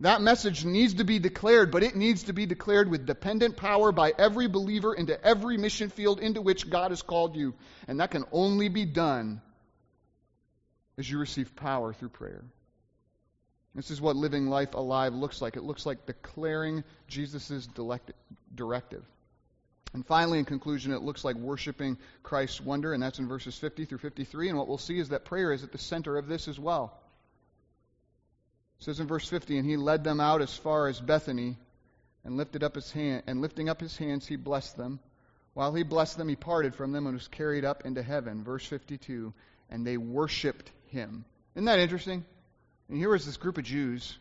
That 0.00 0.20
message 0.20 0.64
needs 0.64 0.94
to 0.94 1.04
be 1.04 1.20
declared, 1.20 1.70
but 1.70 1.84
it 1.84 1.94
needs 1.94 2.24
to 2.24 2.32
be 2.32 2.46
declared 2.46 2.90
with 2.90 3.06
dependent 3.06 3.56
power 3.56 3.92
by 3.92 4.12
every 4.18 4.48
believer 4.48 4.92
into 4.92 5.24
every 5.24 5.56
mission 5.56 5.88
field 5.88 6.18
into 6.18 6.42
which 6.42 6.68
God 6.68 6.90
has 6.90 7.02
called 7.02 7.36
you. 7.36 7.54
And 7.86 8.00
that 8.00 8.10
can 8.10 8.24
only 8.32 8.68
be 8.68 8.86
done 8.86 9.40
as 10.98 11.08
you 11.08 11.20
receive 11.20 11.54
power 11.54 11.92
through 11.92 12.08
prayer. 12.08 12.42
This 13.74 13.90
is 13.90 14.00
what 14.00 14.16
living 14.16 14.48
life 14.48 14.74
alive 14.74 15.14
looks 15.14 15.40
like. 15.40 15.56
It 15.56 15.62
looks 15.62 15.86
like 15.86 16.04
declaring 16.04 16.84
Jesus' 17.08 17.68
directive. 18.54 19.04
And 19.94 20.06
finally, 20.06 20.38
in 20.38 20.44
conclusion, 20.44 20.92
it 20.92 21.02
looks 21.02 21.24
like 21.24 21.36
worshiping 21.36 21.98
Christ's 22.22 22.60
wonder, 22.60 22.92
and 22.92 23.02
that's 23.02 23.18
in 23.18 23.28
verses 23.28 23.56
50 23.56 23.84
through 23.84 23.98
53. 23.98 24.48
And 24.48 24.58
what 24.58 24.68
we'll 24.68 24.78
see 24.78 24.98
is 24.98 25.10
that 25.10 25.24
prayer 25.24 25.52
is 25.52 25.64
at 25.64 25.72
the 25.72 25.78
center 25.78 26.16
of 26.16 26.28
this 26.28 26.48
as 26.48 26.58
well. 26.58 26.98
It 28.78 28.84
says 28.84 29.00
in 29.00 29.06
verse 29.06 29.28
50, 29.28 29.58
and 29.58 29.68
he 29.68 29.76
led 29.76 30.02
them 30.02 30.20
out 30.20 30.42
as 30.42 30.54
far 30.54 30.88
as 30.88 31.00
Bethany, 31.00 31.56
and 32.24 32.36
lifted 32.36 32.62
up 32.62 32.74
his 32.74 32.90
hand, 32.92 33.24
and 33.26 33.40
lifting 33.40 33.68
up 33.68 33.80
his 33.80 33.96
hands, 33.96 34.26
he 34.26 34.36
blessed 34.36 34.76
them. 34.76 35.00
While 35.54 35.74
he 35.74 35.82
blessed 35.82 36.16
them, 36.16 36.28
he 36.28 36.36
parted 36.36 36.74
from 36.74 36.92
them 36.92 37.06
and 37.06 37.14
was 37.14 37.28
carried 37.28 37.64
up 37.64 37.84
into 37.84 38.02
heaven. 38.02 38.44
Verse 38.44 38.64
52, 38.64 39.34
and 39.70 39.86
they 39.86 39.96
worshipped 39.96 40.70
him. 40.86 41.24
Isn't 41.54 41.66
that 41.66 41.78
interesting? 41.78 42.24
And 42.92 43.00
here 43.00 43.08
was 43.08 43.24
this 43.24 43.38
group 43.38 43.56
of 43.56 43.64
Jews, 43.64 44.18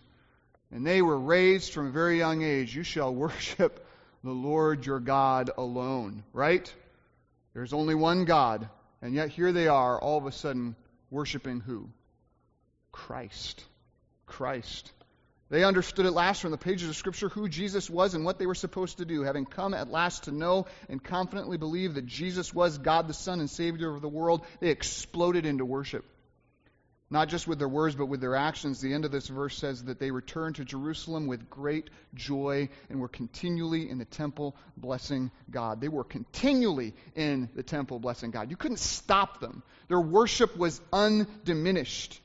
and 0.71 0.87
they 0.87 1.01
were 1.01 1.19
raised 1.19 1.73
from 1.73 1.87
a 1.87 1.91
very 1.91 2.17
young 2.17 2.41
age. 2.41 2.73
You 2.73 2.83
shall 2.83 3.13
worship 3.13 3.85
the 4.23 4.31
Lord 4.31 4.85
your 4.85 5.01
God 5.01 5.49
alone, 5.57 6.23
right? 6.31 6.73
There's 7.53 7.73
only 7.73 7.95
one 7.95 8.23
God. 8.23 8.69
And 9.01 9.13
yet 9.13 9.27
here 9.27 9.51
they 9.51 9.67
are, 9.67 9.99
all 9.99 10.17
of 10.17 10.25
a 10.25 10.31
sudden, 10.31 10.77
worshiping 11.09 11.59
who? 11.59 11.89
Christ. 12.93 13.61
Christ. 14.25 14.89
They 15.49 15.65
understood 15.65 16.05
at 16.05 16.13
last 16.13 16.41
from 16.41 16.51
the 16.51 16.57
pages 16.57 16.87
of 16.87 16.95
Scripture 16.95 17.27
who 17.27 17.49
Jesus 17.49 17.89
was 17.89 18.13
and 18.13 18.23
what 18.23 18.39
they 18.39 18.45
were 18.45 18.55
supposed 18.55 18.99
to 18.99 19.05
do. 19.05 19.23
Having 19.23 19.47
come 19.47 19.73
at 19.73 19.91
last 19.91 20.23
to 20.23 20.31
know 20.31 20.67
and 20.87 21.03
confidently 21.03 21.57
believe 21.57 21.95
that 21.95 22.05
Jesus 22.05 22.53
was 22.53 22.77
God 22.77 23.09
the 23.09 23.13
Son 23.13 23.41
and 23.41 23.49
Savior 23.49 23.93
of 23.93 24.01
the 24.01 24.07
world, 24.07 24.45
they 24.61 24.69
exploded 24.69 25.45
into 25.45 25.65
worship 25.65 26.05
not 27.11 27.27
just 27.27 27.45
with 27.45 27.59
their 27.59 27.67
words, 27.67 27.93
but 27.93 28.05
with 28.05 28.21
their 28.21 28.37
actions. 28.37 28.79
The 28.79 28.93
end 28.93 29.03
of 29.03 29.11
this 29.11 29.27
verse 29.27 29.57
says 29.57 29.83
that 29.83 29.99
they 29.99 30.11
returned 30.11 30.55
to 30.55 30.65
Jerusalem 30.65 31.27
with 31.27 31.49
great 31.49 31.89
joy 32.15 32.69
and 32.89 33.01
were 33.01 33.09
continually 33.09 33.89
in 33.89 33.97
the 33.97 34.05
temple 34.05 34.55
blessing 34.77 35.29
God. 35.49 35.81
They 35.81 35.89
were 35.89 36.05
continually 36.05 36.93
in 37.13 37.49
the 37.53 37.63
temple 37.63 37.99
blessing 37.99 38.31
God. 38.31 38.49
You 38.49 38.55
couldn't 38.55 38.79
stop 38.79 39.41
them. 39.41 39.61
Their 39.89 39.99
worship 39.99 40.57
was 40.57 40.79
undiminished. 40.93 42.21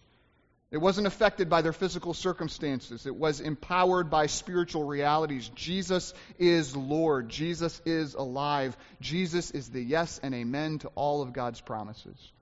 It 0.70 0.78
wasn't 0.78 1.08
affected 1.08 1.48
by 1.48 1.62
their 1.62 1.72
physical 1.72 2.14
circumstances. 2.14 3.06
It 3.06 3.16
was 3.16 3.40
empowered 3.40 4.08
by 4.08 4.26
spiritual 4.26 4.84
realities. 4.84 5.48
Jesus 5.54 6.14
is 6.38 6.76
Lord. 6.76 7.28
Jesus 7.28 7.80
is 7.84 8.14
alive. 8.14 8.76
Jesus 9.00 9.50
is 9.50 9.68
the 9.68 9.82
yes 9.82 10.20
and 10.22 10.34
amen 10.34 10.78
to 10.80 10.88
all 10.94 11.22
of 11.22 11.32
God's 11.32 11.60
promises 11.60 12.32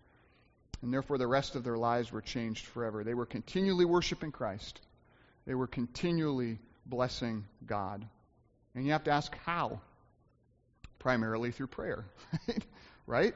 and 0.85 0.93
therefore 0.93 1.17
the 1.17 1.27
rest 1.27 1.57
of 1.57 1.65
their 1.65 1.79
lives 1.79 2.13
were 2.13 2.21
changed 2.21 2.67
forever. 2.67 3.05
They 3.05 3.15
were 3.15 3.25
continually 3.25 3.87
worshiping 3.87 4.33
Christ, 4.33 4.83
they 5.47 5.55
were 5.55 5.67
continually 5.67 6.59
blessing 6.85 7.47
God. 7.65 8.07
And 8.75 8.85
you 8.85 8.93
have 8.93 9.05
to 9.05 9.11
ask 9.11 9.35
how? 9.47 9.81
Primarily 10.99 11.53
through 11.53 11.69
prayer, 11.69 12.05
right? 13.07 13.35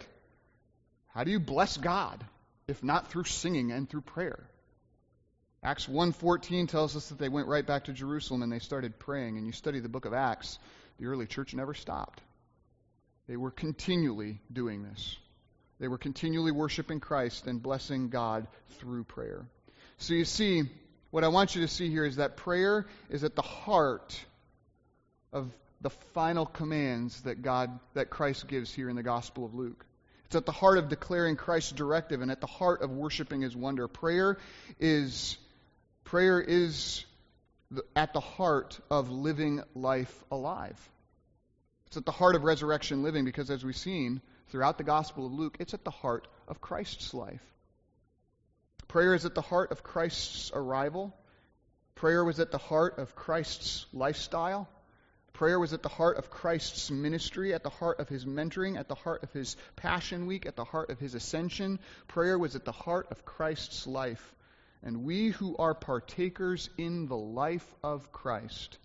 How 1.07 1.25
do 1.25 1.31
you 1.31 1.41
bless 1.41 1.79
God 1.79 2.23
if 2.67 2.85
not 2.85 3.11
through 3.11 3.25
singing 3.25 3.73
and 3.73 3.89
through 3.89 4.03
prayer? 4.03 4.45
Acts 5.63 5.87
1:14 5.87 6.69
tells 6.69 6.97
us 6.97 7.09
that 7.09 7.19
they 7.19 7.31
went 7.31 7.49
right 7.49 7.67
back 7.67 7.85
to 7.85 7.95
Jerusalem 7.95 8.43
and 8.43 8.53
they 8.53 8.59
started 8.59 8.99
praying. 8.99 9.39
And 9.39 9.47
you 9.47 9.53
study 9.53 9.81
the 9.81 9.89
book 9.89 10.05
of 10.05 10.13
Acts, 10.13 10.59
the 10.99 11.07
early 11.07 11.27
church 11.27 11.55
never 11.55 11.73
stopped. 11.73 12.21
They 13.27 13.39
were 13.39 13.51
continually 13.51 14.39
doing 14.53 14.83
this. 14.83 15.17
They 15.81 15.89
were 15.89 15.99
continually 15.99 16.53
worshiping 16.53 17.01
Christ 17.01 17.47
and 17.47 17.63
blessing 17.63 18.09
God 18.09 18.47
through 18.79 19.05
prayer. 19.05 19.47
So 19.99 20.15
you 20.15 20.25
see, 20.25 20.65
what 21.11 21.25
I 21.25 21.29
want 21.29 21.55
you 21.55 21.63
to 21.63 21.69
see 21.69 21.91
here 21.91 22.05
is 22.05 22.17
that 22.17 22.37
prayer 22.37 22.87
is 23.11 23.25
at 23.25 23.37
the 23.37 23.43
heart 23.43 24.19
of 25.33 25.53
the 25.81 25.91
final 25.91 26.47
commands 26.47 27.21
that 27.23 27.43
God 27.43 27.79
that 27.95 28.11
Christ 28.11 28.49
gives 28.49 28.73
here 28.73 28.89
in 28.89 28.97
the 28.97 29.03
Gospel 29.03 29.45
of 29.45 29.55
Luke. 29.55 29.85
It's 30.27 30.37
at 30.37 30.45
the 30.45 30.53
heart 30.53 30.79
of 30.79 30.89
declaring 30.89 31.37
Christ's 31.37 31.73
directive 31.73 32.21
and 32.21 32.31
at 32.31 32.41
the 32.41 32.47
heart 32.47 32.83
of 32.83 32.91
worshiping 32.91 33.41
his 33.41 33.57
wonder. 33.57 33.89
Prayer 33.89 34.39
is 34.79 35.39
prayer 36.05 36.41
is 36.41 37.05
at 37.95 38.13
the 38.13 38.21
heart 38.21 38.79
of 38.91 39.11
living 39.11 39.63
life 39.75 40.25
alive. 40.31 40.79
It's 41.87 41.97
at 41.97 42.05
the 42.05 42.13
heart 42.13 42.35
of 42.35 42.45
resurrection 42.45 43.03
living 43.03 43.25
because 43.25 43.51
as 43.51 43.65
we've 43.65 43.77
seen 43.77 44.21
throughout 44.49 44.79
the 44.79 44.85
Gospel 44.85 45.27
of 45.27 45.33
Luke, 45.33 45.57
it's 45.61 45.75
at 45.75 45.85
the 45.85 45.91
heart 45.91 46.27
of 46.47 46.61
Christ's 46.61 47.15
life. 47.15 47.43
Prayer 48.89 49.15
is 49.15 49.25
at 49.25 49.35
the 49.35 49.43
heart 49.43 49.71
of 49.71 49.83
Christ's 49.83 50.51
arrival. 50.55 51.15
Prayer 51.95 52.25
was 52.25 52.41
at 52.41 52.51
the 52.51 52.59
heart 52.59 52.99
of 52.99 53.15
Christ's 53.15 53.87
lifestyle. 53.93 54.69
Prayer 55.35 55.61
was 55.61 55.73
at 55.73 55.83
the 55.83 55.89
heart 55.89 56.17
of 56.17 56.31
Christ's 56.31 56.91
ministry, 56.91 57.55
at 57.55 57.63
the 57.63 57.71
heart 57.71 58.01
of 58.01 58.09
his 58.09 58.25
mentoring, 58.25 58.79
at 58.79 58.89
the 58.89 58.95
heart 58.95 59.23
of 59.23 59.33
his 59.33 59.57
Passion 59.77 60.27
Week, 60.27 60.47
at 60.47 60.57
the 60.57 60.65
heart 60.65 60.91
of 60.91 60.99
his 60.99 61.15
ascension. 61.15 61.79
Prayer 62.09 62.39
was 62.39 62.57
at 62.57 62.65
the 62.65 62.73
heart 62.73 63.09
of 63.11 63.25
Christ's 63.25 63.87
life. 63.87 64.35
And 64.83 65.05
we 65.05 65.29
who 65.29 65.57
are 65.57 65.75
partakers 65.75 66.71
in 66.79 67.07
the 67.07 67.17
life 67.17 67.67
of 67.83 68.11
Christ 68.11 68.79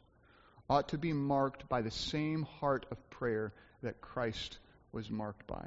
ought 0.69 0.89
to 0.89 0.97
be 0.97 1.13
marked 1.13 1.69
by 1.69 1.81
the 1.81 1.91
same 1.91 2.43
heart 2.43 2.85
of 2.91 3.09
prayer 3.09 3.53
that 3.81 4.01
Christ 4.01 4.57
was 4.93 5.09
marked 5.09 5.45
by. 5.47 5.65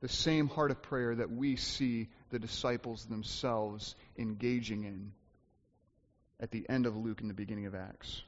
The 0.00 0.08
same 0.08 0.48
heart 0.48 0.72
of 0.72 0.82
prayer 0.82 1.14
that 1.14 1.30
we 1.30 1.54
see 1.54 2.08
the 2.30 2.40
disciples 2.40 3.04
themselves 3.04 3.94
engaging 4.18 4.82
in 4.82 5.12
at 6.40 6.50
the 6.50 6.68
end 6.68 6.86
of 6.86 6.96
Luke 6.96 7.20
and 7.20 7.30
the 7.30 7.34
beginning 7.34 7.66
of 7.66 7.76
Acts. 7.76 8.22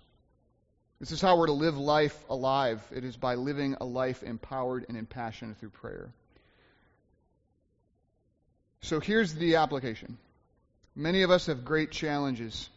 This 1.00 1.10
is 1.10 1.20
how 1.20 1.36
we're 1.36 1.46
to 1.46 1.52
live 1.52 1.76
life 1.76 2.16
alive. 2.30 2.80
It 2.94 3.04
is 3.04 3.16
by 3.16 3.34
living 3.34 3.76
a 3.80 3.84
life 3.84 4.22
empowered 4.22 4.86
and 4.88 4.96
impassioned 4.96 5.58
through 5.58 5.70
prayer. 5.70 6.12
So 8.82 9.00
here's 9.00 9.34
the 9.34 9.56
application. 9.56 10.18
Many 10.94 11.22
of 11.22 11.30
us 11.30 11.46
have 11.46 11.64
great 11.64 11.90
challenges 11.90 12.68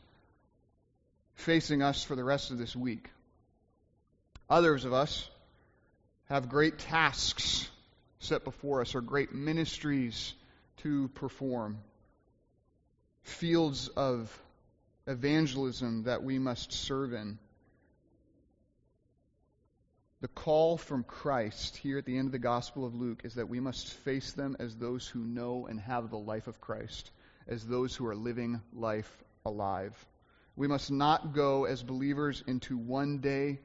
facing 1.36 1.84
us 1.84 2.04
for 2.04 2.16
the 2.16 2.24
rest 2.24 2.50
of 2.50 2.58
this 2.58 2.76
week. 2.76 3.10
Others 4.50 4.86
of 4.86 4.94
us 4.94 5.30
have 6.30 6.50
great 6.50 6.78
tasks 6.78 7.70
set 8.20 8.44
before 8.44 8.82
us 8.82 8.96
or 8.96 9.02
great 9.02 9.34
ministries 9.34 10.34
to 10.78 11.08
perform, 11.10 11.78
fields 13.24 13.88
of 13.90 14.32
evangelism 15.08 16.04
that 16.04 16.24
we 16.24 16.38
must 16.38 16.72
serve 16.72 17.14
in. 17.14 17.38
The 20.20 20.28
call 20.28 20.78
from 20.78 21.04
Christ 21.04 21.78
here 21.78 22.00
at 22.00 22.06
the 22.06 22.18
end 22.18 22.28
of 22.28 22.32
the 22.32 22.40
Gospel 22.40 22.86
of 22.86 22.96
Luke 22.96 23.22
is 23.24 23.36
that 23.36 23.50
we 23.50 23.60
must 23.60 23.94
face 23.94 24.34
them 24.34 24.58
as 24.60 24.76
those 24.76 25.08
who 25.08 25.20
know 25.20 25.68
and 25.68 25.80
have 25.80 26.10
the 26.10 26.18
life 26.18 26.48
of 26.48 26.60
Christ, 26.60 27.12
as 27.48 27.66
those 27.66 27.96
who 27.96 28.08
are 28.08 28.16
living 28.16 28.60
life 28.74 29.24
alive. 29.46 29.94
We 30.56 30.68
must 30.68 30.90
not 30.90 31.34
go 31.34 31.66
as 31.66 31.84
believers 31.84 32.44
into 32.48 32.78
one 32.78 33.20
day, 33.20 33.60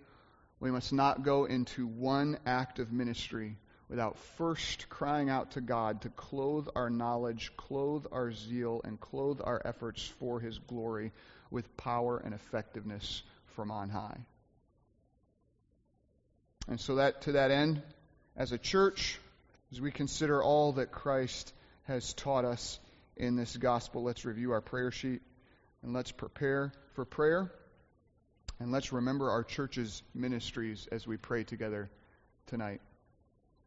we 0.63 0.71
must 0.71 0.93
not 0.93 1.25
go 1.25 1.45
into 1.45 1.89
one 1.89 2.39
act 2.47 2.79
of 2.79 2.93
ministry 2.93 3.59
without 3.89 4.17
first 4.37 4.89
crying 4.89 5.29
out 5.29 5.51
to 5.51 5.61
God 5.61 6.03
to 6.03 6.09
clothe 6.09 6.69
our 6.77 6.89
knowledge, 6.89 7.51
clothe 7.57 8.07
our 8.13 8.31
zeal, 8.31 8.81
and 8.85 9.01
clothe 9.01 9.41
our 9.43 9.61
efforts 9.65 10.07
for 10.21 10.39
His 10.39 10.57
glory 10.59 11.11
with 11.51 11.77
power 11.77 12.17
and 12.25 12.33
effectiveness 12.33 13.25
from 13.57 13.73
on 13.73 13.91
high. 13.91 14.19
And 16.69 16.81
so 16.81 16.95
that 16.95 17.23
to 17.23 17.33
that 17.33 17.51
end, 17.51 17.83
as 18.37 18.53
a 18.53 18.59
church, 18.59 19.19
as 19.73 19.81
we 19.81 19.91
consider 19.91 20.41
all 20.41 20.75
that 20.75 20.93
Christ 20.93 21.53
has 21.89 22.13
taught 22.13 22.45
us 22.45 22.79
in 23.17 23.35
this 23.35 23.57
gospel, 23.57 24.05
let's 24.05 24.25
review 24.25 24.53
our 24.53 24.61
prayer 24.61 24.93
sheet 24.93 25.23
and 25.83 25.93
let's 25.93 26.13
prepare 26.13 26.73
for 26.95 27.05
prayer. 27.05 27.51
And 28.63 28.71
let's 28.71 28.93
remember 28.93 29.29
our 29.29 29.43
church's 29.43 30.05
ministries 30.15 30.87
as 30.93 31.05
we 31.05 31.17
pray 31.17 31.43
together 31.43 31.91
tonight. 32.47 32.81